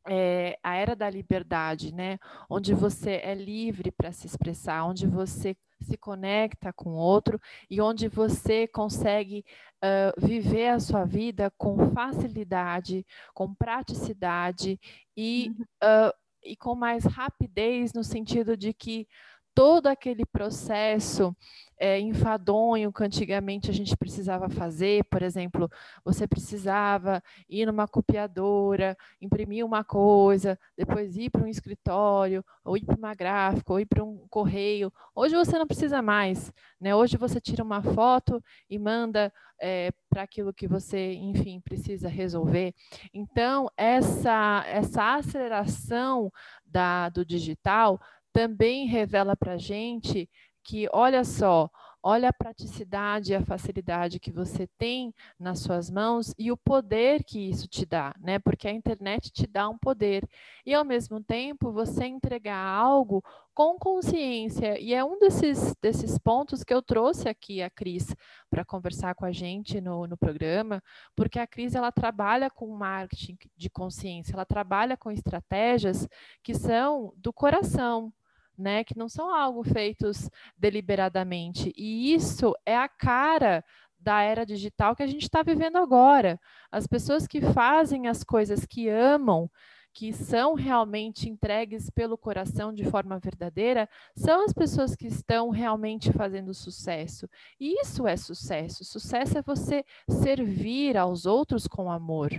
é, 0.09 0.59
a 0.63 0.77
era 0.77 0.95
da 0.95 1.11
liberdade, 1.11 1.93
né? 1.93 2.19
Onde 2.49 2.73
você 2.73 3.21
é 3.23 3.35
livre 3.35 3.91
para 3.91 4.13
se 4.13 4.27
expressar, 4.27 4.85
onde 4.85 5.07
você 5.07 5.57
se 5.87 5.97
conecta 5.97 6.73
com 6.73 6.91
o 6.91 6.97
outro 6.97 7.41
e 7.71 7.81
onde 7.81 8.09
você 8.09 8.67
consegue 8.67 9.45
uh, 9.83 10.27
viver 10.27 10.69
a 10.69 10.81
sua 10.81 11.05
vida 11.05 11.51
com 11.57 11.93
facilidade, 11.93 13.07
com 13.33 13.55
praticidade 13.55 14.79
e, 15.17 15.53
uh, 15.83 16.13
e 16.43 16.57
com 16.57 16.75
mais 16.75 17.05
rapidez, 17.05 17.93
no 17.93 18.03
sentido 18.03 18.57
de 18.57 18.75
que 18.75 19.07
todo 19.57 19.87
aquele 19.87 20.27
processo 20.27 21.35
é, 21.79 21.99
enfadonho 21.99 22.93
que 22.93 23.03
antigamente 23.03 23.71
a 23.71 23.75
gente 23.75 23.97
precisava 23.97 24.51
fazer, 24.51 25.03
por 25.05 25.23
exemplo, 25.23 25.71
você 26.05 26.27
precisava 26.27 27.23
ir 27.49 27.65
numa 27.65 27.89
copiadora, 27.89 28.95
imprimir 29.19 29.65
uma 29.65 29.83
coisa, 29.83 30.59
depois 30.77 31.17
ir 31.17 31.31
para 31.31 31.43
um 31.43 31.47
escritório, 31.47 32.45
ou 32.63 32.77
ir 32.77 32.85
para 32.85 32.97
uma 32.97 33.15
gráfica, 33.15 33.73
ou 33.73 33.81
ir 33.81 33.87
para 33.87 34.05
um 34.05 34.27
correio. 34.29 34.93
Hoje 35.15 35.35
você 35.35 35.59
não 35.59 35.67
precisa 35.67 36.03
mais, 36.03 36.53
né? 36.79 36.95
Hoje 36.95 37.17
você 37.17 37.41
tira 37.41 37.65
uma 37.65 37.83
foto 37.83 38.45
e 38.69 38.79
manda 38.79 39.33
é, 39.59 39.91
para 40.11 40.23
aquilo 40.23 40.53
que 40.53 40.69
você, 40.69 41.15
enfim, 41.15 41.61
precisa 41.61 42.09
resolver. 42.09 42.75
Então, 43.13 43.71
essa, 43.77 44.65
essa 44.67 45.15
aceleração 45.15 46.31
da, 46.65 47.09
do 47.09 47.25
digital 47.25 48.01
também 48.37 48.87
revela 48.87 49.35
para 49.35 49.55
a 49.55 49.57
gente 49.57 50.29
que, 50.63 50.87
olha 50.93 51.25
só, 51.25 51.71
olha 52.03 52.29
a 52.29 52.33
praticidade 52.35 53.33
e 53.33 53.35
a 53.35 53.41
facilidade 53.41 54.21
que 54.21 54.31
você 54.31 54.69
tem 54.77 55.15
nas 55.41 55.61
suas 55.61 55.91
mãos 55.91 56.35
e 56.39 56.53
o 56.53 56.57
poder 56.57 57.25
que 57.25 57.49
isso 57.49 57.67
te 57.67 57.87
dá, 57.87 58.15
né? 58.21 58.39
Porque 58.39 58.69
a 58.69 58.73
internet 58.73 59.31
te 59.31 59.47
dá 59.47 59.71
um 59.71 59.79
poder. 59.79 60.29
E 60.67 60.75
ao 60.75 60.85
mesmo 60.85 61.19
tempo, 61.25 61.73
você 61.73 62.05
entregar 62.05 62.59
algo 62.59 63.25
com 63.55 63.79
consciência. 63.79 64.79
E 64.79 64.93
é 64.93 65.03
um 65.03 65.19
desses, 65.19 65.75
desses 65.81 66.19
pontos 66.19 66.63
que 66.63 66.75
eu 66.75 66.83
trouxe 66.83 67.31
aqui 67.31 67.63
a 67.63 67.71
Cris 67.71 68.15
para 68.51 68.67
conversar 68.67 69.15
com 69.15 69.25
a 69.25 69.33
gente 69.33 69.81
no, 69.81 70.07
no 70.07 70.17
programa, 70.19 70.83
porque 71.15 71.39
a 71.39 71.47
Cris 71.47 71.75
ela 71.75 71.91
trabalha 71.91 72.51
com 72.51 72.67
marketing 72.69 73.39
de 73.57 73.71
consciência, 73.71 74.35
ela 74.35 74.45
trabalha 74.45 74.95
com 74.95 75.11
estratégias 75.11 76.07
que 76.43 76.53
são 76.55 77.15
do 77.17 77.33
coração 77.33 78.13
né, 78.59 78.85
que 78.85 78.97
não 78.97 79.09
são 79.09 79.35
algo 79.35 79.63
feitos 79.63 80.31
deliberadamente. 80.57 81.73
E 81.77 82.15
isso 82.15 82.55
é 82.65 82.77
a 82.77 82.89
cara 82.89 83.65
da 83.99 84.23
era 84.23 84.47
digital 84.47 84.95
que 84.95 85.03
a 85.03 85.07
gente 85.07 85.23
está 85.23 85.43
vivendo 85.43 85.77
agora. 85.77 86.39
As 86.71 86.87
pessoas 86.87 87.27
que 87.27 87.41
fazem 87.41 88.07
as 88.07 88.23
coisas 88.23 88.65
que 88.65 88.89
amam, 88.89 89.51
que 89.93 90.13
são 90.13 90.55
realmente 90.55 91.29
entregues 91.29 91.89
pelo 91.89 92.19
coração 92.19 92.73
de 92.73 92.85
forma 92.85 93.19
verdadeira, 93.19 93.89
são 94.15 94.45
as 94.45 94.53
pessoas 94.53 94.95
que 94.95 95.07
estão 95.07 95.49
realmente 95.49 96.13
fazendo 96.13 96.53
sucesso. 96.53 97.29
E 97.59 97.81
isso 97.81 98.07
é 98.07 98.17
sucesso. 98.17 98.85
Sucesso 98.85 99.39
é 99.39 99.43
você 99.43 99.85
servir 100.09 100.97
aos 100.97 101.25
outros 101.25 101.67
com 101.67 101.91
amor. 101.91 102.31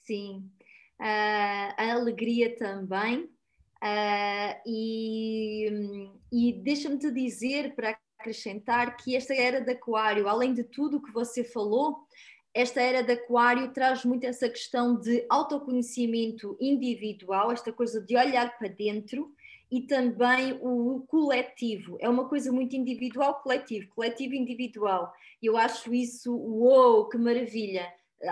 Sim. 0.00 0.50
Uh, 1.00 1.74
a 1.76 1.92
alegria 1.92 2.56
também 2.56 3.30
Uh, 3.82 4.60
e, 4.66 6.10
e 6.32 6.52
deixa-me 6.52 6.98
te 6.98 7.10
dizer, 7.10 7.74
para 7.74 7.96
acrescentar, 8.18 8.96
que 8.96 9.14
esta 9.14 9.34
era 9.34 9.60
de 9.60 9.70
Aquário, 9.70 10.28
além 10.28 10.52
de 10.52 10.64
tudo 10.64 10.96
o 10.96 11.02
que 11.02 11.12
você 11.12 11.44
falou, 11.44 12.06
esta 12.52 12.80
era 12.80 13.02
de 13.02 13.12
Aquário 13.12 13.72
traz 13.72 14.04
muito 14.04 14.24
essa 14.24 14.48
questão 14.48 14.98
de 14.98 15.24
autoconhecimento 15.28 16.56
individual, 16.60 17.52
esta 17.52 17.72
coisa 17.72 18.00
de 18.00 18.16
olhar 18.16 18.58
para 18.58 18.68
dentro 18.68 19.32
e 19.70 19.82
também 19.82 20.58
o 20.60 21.04
coletivo. 21.06 21.98
É 22.00 22.08
uma 22.08 22.28
coisa 22.28 22.50
muito 22.50 22.74
individual, 22.74 23.40
coletivo, 23.42 23.88
coletivo 23.94 24.34
individual. 24.34 25.12
Eu 25.42 25.56
acho 25.56 25.94
isso, 25.94 26.34
uou, 26.34 27.08
que 27.08 27.18
maravilha. 27.18 27.86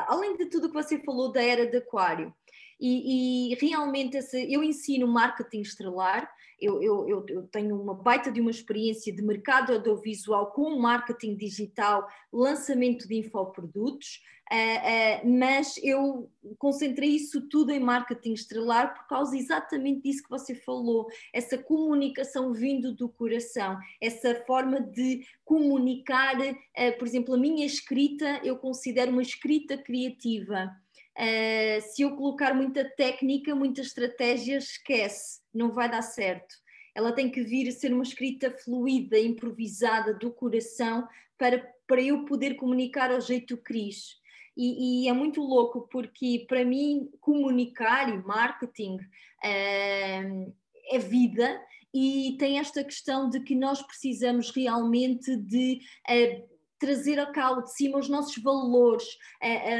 Além 0.08 0.36
de 0.36 0.46
tudo 0.46 0.64
o 0.64 0.68
que 0.68 0.82
você 0.82 0.98
falou 0.98 1.30
da 1.30 1.42
era 1.42 1.66
de 1.66 1.76
Aquário, 1.76 2.34
e, 2.80 3.52
e 3.52 3.54
realmente 3.54 4.16
esse, 4.16 4.52
eu 4.52 4.62
ensino 4.62 5.06
marketing 5.06 5.60
estrelar, 5.60 6.30
eu, 6.58 6.82
eu, 6.82 7.26
eu, 7.28 7.42
tenho 7.48 7.80
uma 7.80 7.94
baita 7.94 8.32
de 8.32 8.40
uma 8.40 8.50
experiência 8.50 9.14
de 9.14 9.22
mercado 9.22 9.74
audiovisual 9.74 10.52
com 10.52 10.78
marketing 10.78 11.36
digital, 11.36 12.08
lançamento 12.32 13.06
de 13.06 13.16
infoprodutos, 13.16 14.22
uh, 14.50 15.26
uh, 15.26 15.38
mas 15.38 15.78
eu 15.82 16.30
concentrei 16.58 17.10
isso 17.10 17.46
tudo 17.48 17.72
em 17.72 17.80
marketing 17.80 18.32
estrelar 18.32 18.94
por 18.94 19.06
causa 19.06 19.36
exatamente 19.36 20.02
disso 20.02 20.22
que 20.22 20.30
você 20.30 20.54
falou, 20.54 21.06
essa 21.32 21.58
comunicação 21.58 22.54
vindo 22.54 22.94
do 22.94 23.08
coração, 23.08 23.76
essa 24.00 24.34
forma 24.46 24.80
de 24.80 25.26
comunicar, 25.44 26.36
uh, 26.40 26.98
por 26.98 27.06
exemplo, 27.06 27.34
a 27.34 27.38
minha 27.38 27.66
escrita, 27.66 28.40
eu 28.42 28.56
considero 28.56 29.12
uma 29.12 29.22
escrita 29.22 29.76
criativa. 29.76 30.74
Uh, 31.16 31.80
se 31.80 32.02
eu 32.02 32.14
colocar 32.14 32.54
muita 32.54 32.84
técnica, 32.84 33.54
muita 33.54 33.80
estratégia, 33.80 34.58
esquece, 34.58 35.40
não 35.52 35.72
vai 35.72 35.90
dar 35.90 36.02
certo. 36.02 36.54
Ela 36.94 37.12
tem 37.12 37.30
que 37.30 37.42
vir 37.42 37.68
a 37.68 37.72
ser 37.72 37.92
uma 37.92 38.02
escrita 38.02 38.50
fluida, 38.50 39.18
improvisada, 39.18 40.12
do 40.12 40.30
coração, 40.30 41.08
para, 41.38 41.58
para 41.86 42.02
eu 42.02 42.24
poder 42.24 42.54
comunicar 42.56 43.10
ao 43.10 43.20
jeito 43.20 43.56
Cris. 43.56 44.18
E, 44.56 45.04
e, 45.04 45.08
é 45.08 45.12
muito 45.12 45.42
louco 45.42 45.86
porque, 45.90 46.46
para 46.48 46.64
mim, 46.64 47.10
comunicar 47.20 48.08
e 48.08 48.22
marketing 48.22 48.96
uh, 48.96 50.54
é 50.90 50.98
vida 50.98 51.60
e 51.92 52.36
tem 52.38 52.58
esta 52.58 52.82
questão 52.82 53.28
de 53.28 53.40
que 53.40 53.54
nós 53.54 53.82
precisamos 53.82 54.50
realmente 54.50 55.36
de. 55.36 55.80
Uh, 56.08 56.55
trazer 56.78 57.18
a 57.18 57.26
cá 57.26 57.52
de 57.60 57.72
cima 57.74 57.98
os 57.98 58.08
nossos 58.08 58.42
valores, 58.42 59.06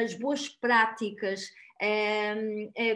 as 0.02 0.14
boas 0.14 0.48
práticas, 0.48 1.42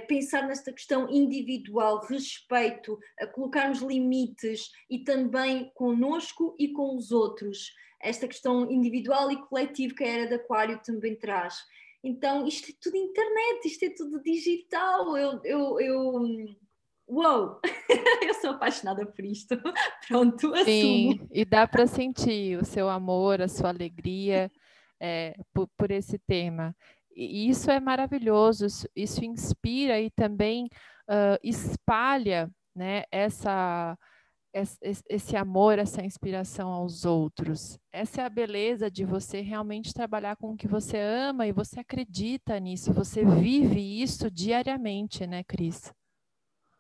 pensar 0.09 0.47
nesta 0.47 0.73
questão 0.73 1.09
individual, 1.11 2.05
respeito, 2.07 2.99
colocarmos 3.33 3.81
limites 3.81 4.71
e 4.89 5.01
também 5.01 5.71
conosco 5.75 6.57
e 6.59 6.69
com 6.69 6.97
os 6.97 7.13
outros. 7.13 7.73
Esta 8.03 8.27
questão 8.27 8.71
individual 8.71 9.31
e 9.31 9.37
coletiva 9.47 9.95
que 9.95 10.05
a 10.05 10.09
era 10.09 10.27
de 10.27 10.35
Aquário 10.35 10.81
também 10.83 11.15
traz. 11.15 11.57
Então, 12.03 12.47
isto 12.47 12.71
é 12.71 12.75
tudo 12.81 12.97
internet, 12.97 13.67
isto 13.67 13.85
é 13.85 13.91
tudo 13.91 14.23
digital. 14.23 15.17
Eu, 15.19 15.41
eu, 15.45 15.81
eu 15.81 16.57
uou, 17.11 17.61
eu 18.23 18.35
sou 18.35 18.51
apaixonada 18.51 19.05
por 19.05 19.25
isto. 19.25 19.57
Pronto, 20.07 20.55
assumo. 20.55 20.65
Sim, 20.65 21.29
e 21.31 21.45
dá 21.45 21.67
para 21.67 21.87
sentir 21.87 22.57
o 22.59 22.65
seu 22.65 22.89
amor, 22.89 23.43
a 23.43 23.49
sua 23.49 23.69
alegria 23.69 24.51
é, 25.01 25.35
por, 25.53 25.69
por, 25.77 25.91
esse 25.91 26.19
tema. 26.19 26.75
E 27.15 27.49
isso 27.49 27.71
é 27.71 27.81
maravilhoso, 27.81 28.67
isso, 28.67 28.89
isso 28.95 29.25
inspira 29.25 30.01
e 30.01 30.11
também 30.11 30.67
uh, 31.09 31.39
espalha 31.43 32.49
né, 32.75 33.03
essa, 33.11 33.99
esse 35.09 35.37
amor, 35.37 35.79
essa 35.79 36.05
inspiração 36.05 36.71
aos 36.71 37.05
outros. 37.05 37.79
Essa 37.93 38.23
é 38.23 38.25
a 38.25 38.31
beleza 38.31 38.91
de 38.91 39.05
você 39.05 39.41
realmente 39.41 39.93
trabalhar 39.93 40.37
com 40.37 40.53
o 40.53 40.57
que 40.57 40.69
você 40.69 40.99
ama 40.99 41.47
e 41.47 41.53
você 41.53 41.81
acredita 41.81 42.59
nisso, 42.61 42.93
você 42.93 43.25
vive 43.25 44.01
isso 44.01 44.31
diariamente, 44.31 45.27
né, 45.27 45.43
Cris? 45.43 45.93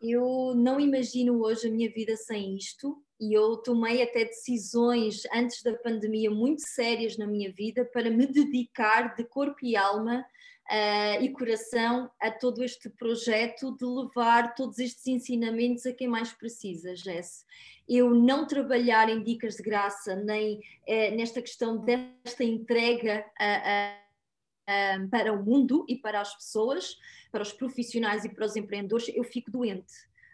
Eu 0.00 0.54
não 0.54 0.80
imagino 0.80 1.42
hoje 1.42 1.68
a 1.68 1.70
minha 1.70 1.90
vida 1.90 2.16
sem 2.16 2.56
isto 2.56 2.96
e 3.20 3.34
eu 3.34 3.58
tomei 3.58 4.02
até 4.02 4.24
decisões 4.24 5.22
antes 5.32 5.62
da 5.62 5.74
pandemia 5.74 6.30
muito 6.30 6.62
sérias 6.62 7.18
na 7.18 7.26
minha 7.26 7.52
vida 7.52 7.84
para 7.84 8.08
me 8.08 8.26
dedicar 8.26 9.14
de 9.14 9.24
corpo 9.24 9.58
e 9.62 9.76
alma 9.76 10.24
uh, 10.70 11.22
e 11.22 11.28
coração 11.30 12.10
a 12.18 12.30
todo 12.30 12.64
este 12.64 12.88
projeto 12.88 13.76
de 13.76 13.84
levar 13.84 14.54
todos 14.54 14.78
estes 14.78 15.06
ensinamentos 15.06 15.84
a 15.84 15.92
quem 15.92 16.08
mais 16.08 16.32
precisa, 16.32 16.96
Jess. 16.96 17.44
Eu 17.86 18.14
não 18.14 18.46
trabalhar 18.46 19.10
em 19.10 19.22
dicas 19.22 19.56
de 19.56 19.62
graça, 19.62 20.16
nem 20.16 20.54
uh, 20.56 21.16
nesta 21.16 21.42
questão 21.42 21.76
desta 21.76 22.42
entrega 22.42 23.26
uh, 24.70 25.08
para 25.08 25.32
o 25.32 25.44
mundo 25.44 25.84
e 25.88 25.96
para 25.96 26.20
as 26.20 26.34
pessoas, 26.34 26.96
para 27.32 27.42
os 27.42 27.52
profissionais 27.52 28.24
e 28.24 28.28
para 28.28 28.46
os 28.46 28.56
empreendedores, 28.56 29.08
eu 29.08 29.24
fico 29.24 29.50
doente. 29.50 29.92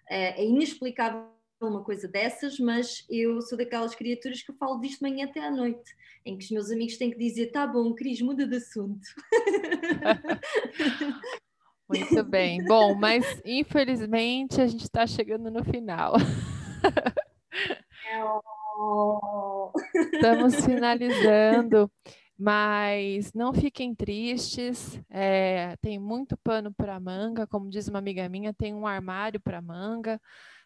é 0.09 0.44
inexplicável 0.44 1.37
uma 1.64 1.83
coisa 1.83 2.07
dessas, 2.07 2.59
mas 2.59 3.07
eu 3.09 3.40
sou 3.40 3.57
daquelas 3.57 3.94
criaturas 3.94 4.42
que 4.42 4.51
eu 4.51 4.57
falo 4.57 4.79
disto 4.79 5.01
manhã 5.01 5.25
até 5.25 5.40
à 5.40 5.51
noite, 5.51 5.96
em 6.25 6.37
que 6.37 6.44
os 6.44 6.51
meus 6.51 6.70
amigos 6.70 6.99
têm 6.99 7.11
que 7.11 7.18
dizer: 7.18 7.51
tá 7.51 7.66
bom, 7.66 7.94
Cris, 7.94 8.20
muda 8.20 8.46
de 8.46 8.57
assunto. 8.57 9.07
Muito 11.88 12.25
bem. 12.25 12.62
Bom, 12.64 12.94
mas 12.94 13.40
infelizmente 13.44 14.61
a 14.61 14.66
gente 14.66 14.83
está 14.83 15.07
chegando 15.07 15.51
no 15.51 15.64
final. 15.64 16.14
Estamos 20.12 20.64
finalizando, 20.64 21.90
mas 22.38 23.33
não 23.33 23.53
fiquem 23.55 23.94
tristes. 23.94 25.01
É, 25.11 25.77
tem 25.81 25.99
muito 25.99 26.37
pano 26.37 26.72
para 26.72 27.01
manga, 27.01 27.46
como 27.46 27.70
diz 27.70 27.88
uma 27.88 27.99
amiga 27.99 28.29
minha, 28.29 28.53
tem 28.53 28.75
um 28.75 28.87
armário 28.87 29.40
para 29.40 29.62
manga. 29.62 30.20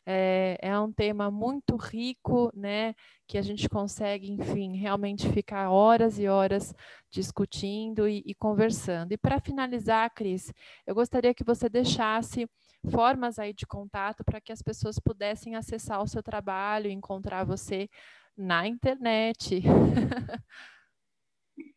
É, 0.07 0.59
é, 0.63 0.79
um 0.81 0.91
tema 0.91 1.31
muito 1.31 1.77
rico, 1.77 2.51
né? 2.55 2.95
Que 3.29 3.39
a 3.39 3.43
gente 3.43 3.69
consegue, 3.69 4.31
enfim, 4.33 4.77
realmente 4.77 5.29
ficar 5.31 5.71
horas 5.71 6.19
e 6.19 6.27
horas 6.27 6.75
discutindo 7.11 8.09
e, 8.09 8.23
e 8.27 8.35
conversando. 8.35 9.13
E 9.13 9.19
para 9.19 9.39
finalizar, 9.41 10.11
Cris, 10.13 10.53
eu 10.87 10.95
gostaria 10.95 11.35
que 11.35 11.45
você 11.45 11.69
deixasse 11.69 12.49
formas 12.91 13.39
aí 13.39 13.53
de 13.53 13.67
contato 13.67 14.25
para 14.25 14.41
que 14.41 14.53
as 14.53 14.63
pessoas 14.63 14.99
pudessem 14.99 15.55
acessar 15.55 16.03
o 16.03 16.09
seu 16.09 16.23
trabalho, 16.23 16.91
encontrar 16.91 17.45
você 17.45 17.89
na 18.37 18.67
internet. 18.67 19.63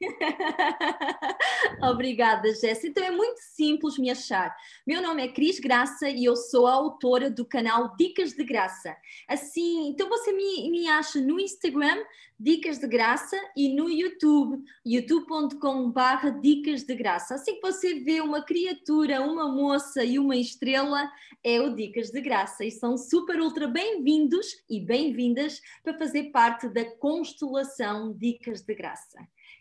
Obrigada, 1.82 2.54
Jéssica. 2.54 2.88
Então 2.88 3.04
é 3.04 3.12
muito 3.12 3.39
simples 3.39 3.98
me 3.98 4.10
achar. 4.10 4.56
Meu 4.86 5.02
nome 5.02 5.24
é 5.24 5.28
Cris 5.28 5.60
Graça 5.60 6.10
e 6.10 6.26
eu 6.26 6.36
sou 6.36 6.67
a 6.67 6.74
autora 6.74 7.30
do 7.30 7.46
canal 7.46 7.96
Dicas 7.96 8.34
de 8.34 8.43
Graça. 8.43 8.96
Assim, 9.28 9.89
então 9.89 10.10
você 10.10 10.32
me, 10.32 10.69
me 10.69 10.88
acha 10.88 11.19
no 11.19 11.39
Instagram, 11.39 12.04
Dicas 12.39 12.80
de 12.80 12.88
Graça, 12.88 13.38
e 13.56 13.74
no 13.74 13.89
YouTube, 13.89 14.62
youtube.com.br 14.86 16.39
Dicas 16.41 16.84
de 16.84 16.96
Graça. 16.96 17.36
Assim 17.36 17.56
que 17.56 17.62
você 17.62 18.00
vê 18.00 18.22
uma 18.22 18.43
criatura, 18.43 19.22
uma 19.22 19.48
moça 19.48 20.04
e 20.04 20.19
uma 20.19 20.36
estrela, 20.36 21.10
é 21.43 21.62
o 21.62 21.76
Dicas 21.76 22.10
de 22.10 22.22
Graça. 22.22 22.65
E 22.65 22.72
são 22.72 22.98
super 22.98 23.39
ultra 23.39 23.67
bem-vindos 23.67 24.63
e 24.69 24.80
bem-vindas 24.80 25.62
para 25.84 25.98
fazer 25.98 26.32
parte 26.32 26.67
da 26.69 26.86
constelação 26.98 28.13
Dicas 28.13 28.62
de 28.62 28.76
Graça. 28.76 29.19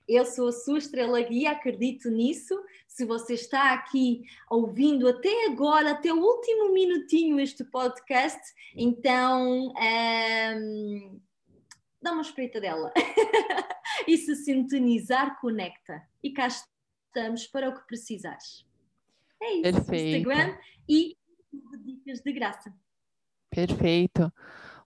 Eu 0.08 0.24
sou 0.24 0.48
a 0.48 0.52
sua 0.52 0.78
estrela 0.78 1.20
guia, 1.22 1.52
acredito 1.52 2.10
nisso. 2.10 2.54
Se 2.86 3.04
você 3.04 3.34
está 3.34 3.72
aqui 3.72 4.22
ouvindo 4.50 5.08
até 5.08 5.46
agora, 5.46 5.92
até 5.92 6.12
o 6.12 6.20
último 6.20 6.72
minutinho 6.72 7.40
este 7.40 7.64
podcast, 7.64 8.40
então 8.76 9.68
um, 9.68 9.78
ehm, 9.78 11.20
dá 12.00 12.12
uma 12.12 12.22
espreita 12.22 12.60
dela. 12.60 12.92
e 14.06 14.16
se 14.18 14.34
sintonizar, 14.36 15.40
conecta. 15.40 16.02
E 16.22 16.32
cá 16.32 16.48
estamos 16.48 17.46
para 17.46 17.68
o 17.68 17.74
que 17.74 17.86
precisares. 17.86 18.66
É 19.40 19.54
isso. 19.54 19.62
Perfeito. 19.62 20.28
Instagram 20.28 20.58
e 20.88 21.16
dicas 21.84 22.20
de 22.20 22.32
graça. 22.32 22.74
Perfeito. 23.50 24.32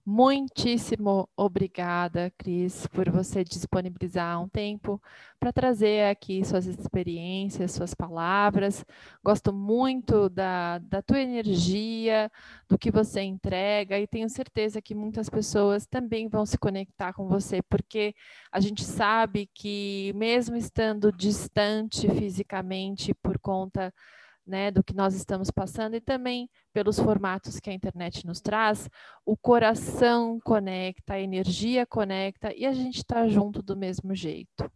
Muitíssimo 0.08 1.28
obrigada, 1.36 2.32
Cris, 2.38 2.86
por 2.86 3.10
você 3.10 3.42
disponibilizar 3.42 4.40
um 4.40 4.48
tempo 4.48 5.02
para 5.40 5.52
trazer 5.52 6.08
aqui 6.08 6.44
suas 6.44 6.64
experiências, 6.64 7.72
suas 7.72 7.92
palavras. 7.92 8.84
Gosto 9.24 9.52
muito 9.52 10.28
da, 10.28 10.78
da 10.78 11.02
tua 11.02 11.18
energia, 11.18 12.30
do 12.68 12.78
que 12.78 12.88
você 12.88 13.22
entrega, 13.22 13.98
e 13.98 14.06
tenho 14.06 14.30
certeza 14.30 14.80
que 14.80 14.94
muitas 14.94 15.28
pessoas 15.28 15.88
também 15.88 16.28
vão 16.28 16.46
se 16.46 16.56
conectar 16.56 17.12
com 17.12 17.26
você, 17.26 17.60
porque 17.60 18.14
a 18.52 18.60
gente 18.60 18.84
sabe 18.84 19.50
que, 19.52 20.12
mesmo 20.14 20.54
estando 20.54 21.10
distante 21.10 22.08
fisicamente 22.10 23.12
por 23.12 23.40
conta 23.40 23.92
né, 24.46 24.70
do 24.70 24.82
que 24.82 24.94
nós 24.94 25.14
estamos 25.14 25.50
passando 25.50 25.96
e 25.96 26.00
também 26.00 26.48
pelos 26.72 26.98
formatos 26.98 27.58
que 27.58 27.68
a 27.68 27.72
internet 27.72 28.24
nos 28.26 28.40
traz, 28.40 28.88
o 29.24 29.36
coração 29.36 30.38
conecta, 30.44 31.14
a 31.14 31.20
energia 31.20 31.84
conecta 31.84 32.54
e 32.54 32.64
a 32.64 32.72
gente 32.72 32.98
está 32.98 33.26
junto 33.26 33.62
do 33.62 33.76
mesmo 33.76 34.14
jeito. 34.14 34.70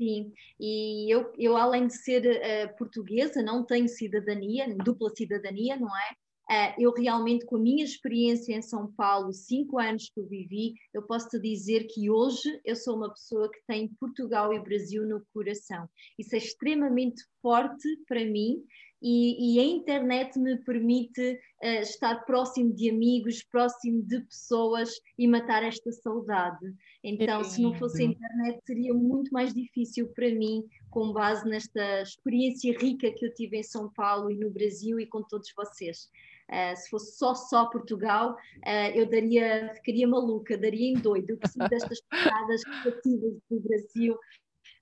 Sim, 0.00 0.32
e 0.58 1.14
eu, 1.14 1.32
eu 1.38 1.56
além 1.56 1.86
de 1.86 1.94
ser 1.94 2.24
uh, 2.26 2.76
portuguesa, 2.76 3.40
não 3.40 3.64
tenho 3.64 3.88
cidadania, 3.88 4.66
dupla 4.76 5.10
cidadania, 5.14 5.76
não 5.76 5.96
é? 5.96 6.16
Uh, 6.50 6.74
eu 6.78 6.92
realmente, 6.92 7.46
com 7.46 7.56
a 7.56 7.60
minha 7.60 7.84
experiência 7.84 8.54
em 8.54 8.62
São 8.62 8.92
Paulo, 8.92 9.32
cinco 9.32 9.78
anos 9.78 10.10
que 10.12 10.20
eu 10.20 10.26
vivi, 10.26 10.74
eu 10.92 11.02
posso 11.02 11.28
te 11.28 11.38
dizer 11.38 11.86
que 11.86 12.10
hoje 12.10 12.60
eu 12.64 12.76
sou 12.76 12.96
uma 12.96 13.10
pessoa 13.10 13.50
que 13.50 13.60
tem 13.66 13.88
Portugal 13.98 14.52
e 14.52 14.60
Brasil 14.60 15.06
no 15.06 15.24
coração. 15.32 15.88
Isso 16.18 16.34
é 16.34 16.38
extremamente 16.38 17.22
forte 17.40 17.88
para 18.06 18.24
mim 18.24 18.62
e, 19.02 19.56
e 19.56 19.60
a 19.60 19.64
internet 19.64 20.38
me 20.38 20.56
permite 20.58 21.40
uh, 21.62 21.66
estar 21.80 22.24
próximo 22.24 22.72
de 22.72 22.88
amigos, 22.88 23.42
próximo 23.42 24.00
de 24.02 24.20
pessoas 24.20 24.90
e 25.18 25.26
matar 25.26 25.64
esta 25.64 25.90
saudade. 25.90 26.72
Então, 27.02 27.42
se 27.42 27.60
não 27.60 27.74
fosse 27.74 28.02
a 28.02 28.06
internet, 28.06 28.60
seria 28.64 28.94
muito 28.94 29.32
mais 29.32 29.52
difícil 29.52 30.08
para 30.14 30.30
mim, 30.30 30.64
com 30.88 31.12
base 31.12 31.44
nesta 31.48 32.02
experiência 32.02 32.78
rica 32.78 33.10
que 33.10 33.26
eu 33.26 33.34
tive 33.34 33.58
em 33.58 33.62
São 33.64 33.92
Paulo 33.92 34.30
e 34.30 34.36
no 34.36 34.50
Brasil 34.50 35.00
e 35.00 35.06
com 35.06 35.22
todos 35.24 35.52
vocês. 35.56 36.08
Uh, 36.48 36.76
se 36.76 36.88
fosse 36.90 37.16
só 37.16 37.34
só 37.34 37.66
Portugal, 37.66 38.34
uh, 38.34 38.90
eu 38.94 39.08
daria, 39.08 39.72
ficaria 39.74 40.06
maluca, 40.06 40.56
daria 40.56 40.92
em 40.92 40.94
doido. 40.94 41.30
Eu 41.30 41.38
preciso 41.38 41.68
destas 41.68 42.00
piadas 42.02 42.62
criativas 42.62 43.34
do 43.50 43.60
Brasil. 43.60 44.14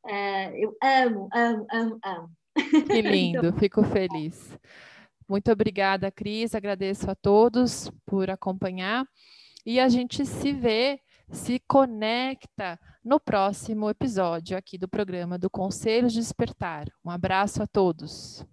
Uh, 0.04 0.56
eu 0.56 0.76
amo, 0.82 1.28
amo, 1.32 1.66
amo, 1.70 1.98
amo. 2.04 2.39
Que 2.54 2.76
então 2.98 3.10
lindo, 3.10 3.46
então... 3.46 3.58
fico 3.58 3.82
feliz. 3.84 4.58
Muito 5.28 5.50
obrigada, 5.52 6.10
Cris. 6.10 6.54
Agradeço 6.54 7.10
a 7.10 7.14
todos 7.14 7.90
por 8.04 8.30
acompanhar. 8.30 9.06
E 9.64 9.78
a 9.78 9.88
gente 9.88 10.26
se 10.26 10.52
vê, 10.52 11.00
se 11.30 11.60
conecta 11.68 12.78
no 13.04 13.20
próximo 13.20 13.88
episódio 13.88 14.56
aqui 14.56 14.76
do 14.76 14.88
programa 14.88 15.38
do 15.38 15.48
Conselho 15.48 16.08
de 16.08 16.16
Despertar. 16.16 16.86
Um 17.04 17.10
abraço 17.10 17.62
a 17.62 17.66
todos. 17.66 18.44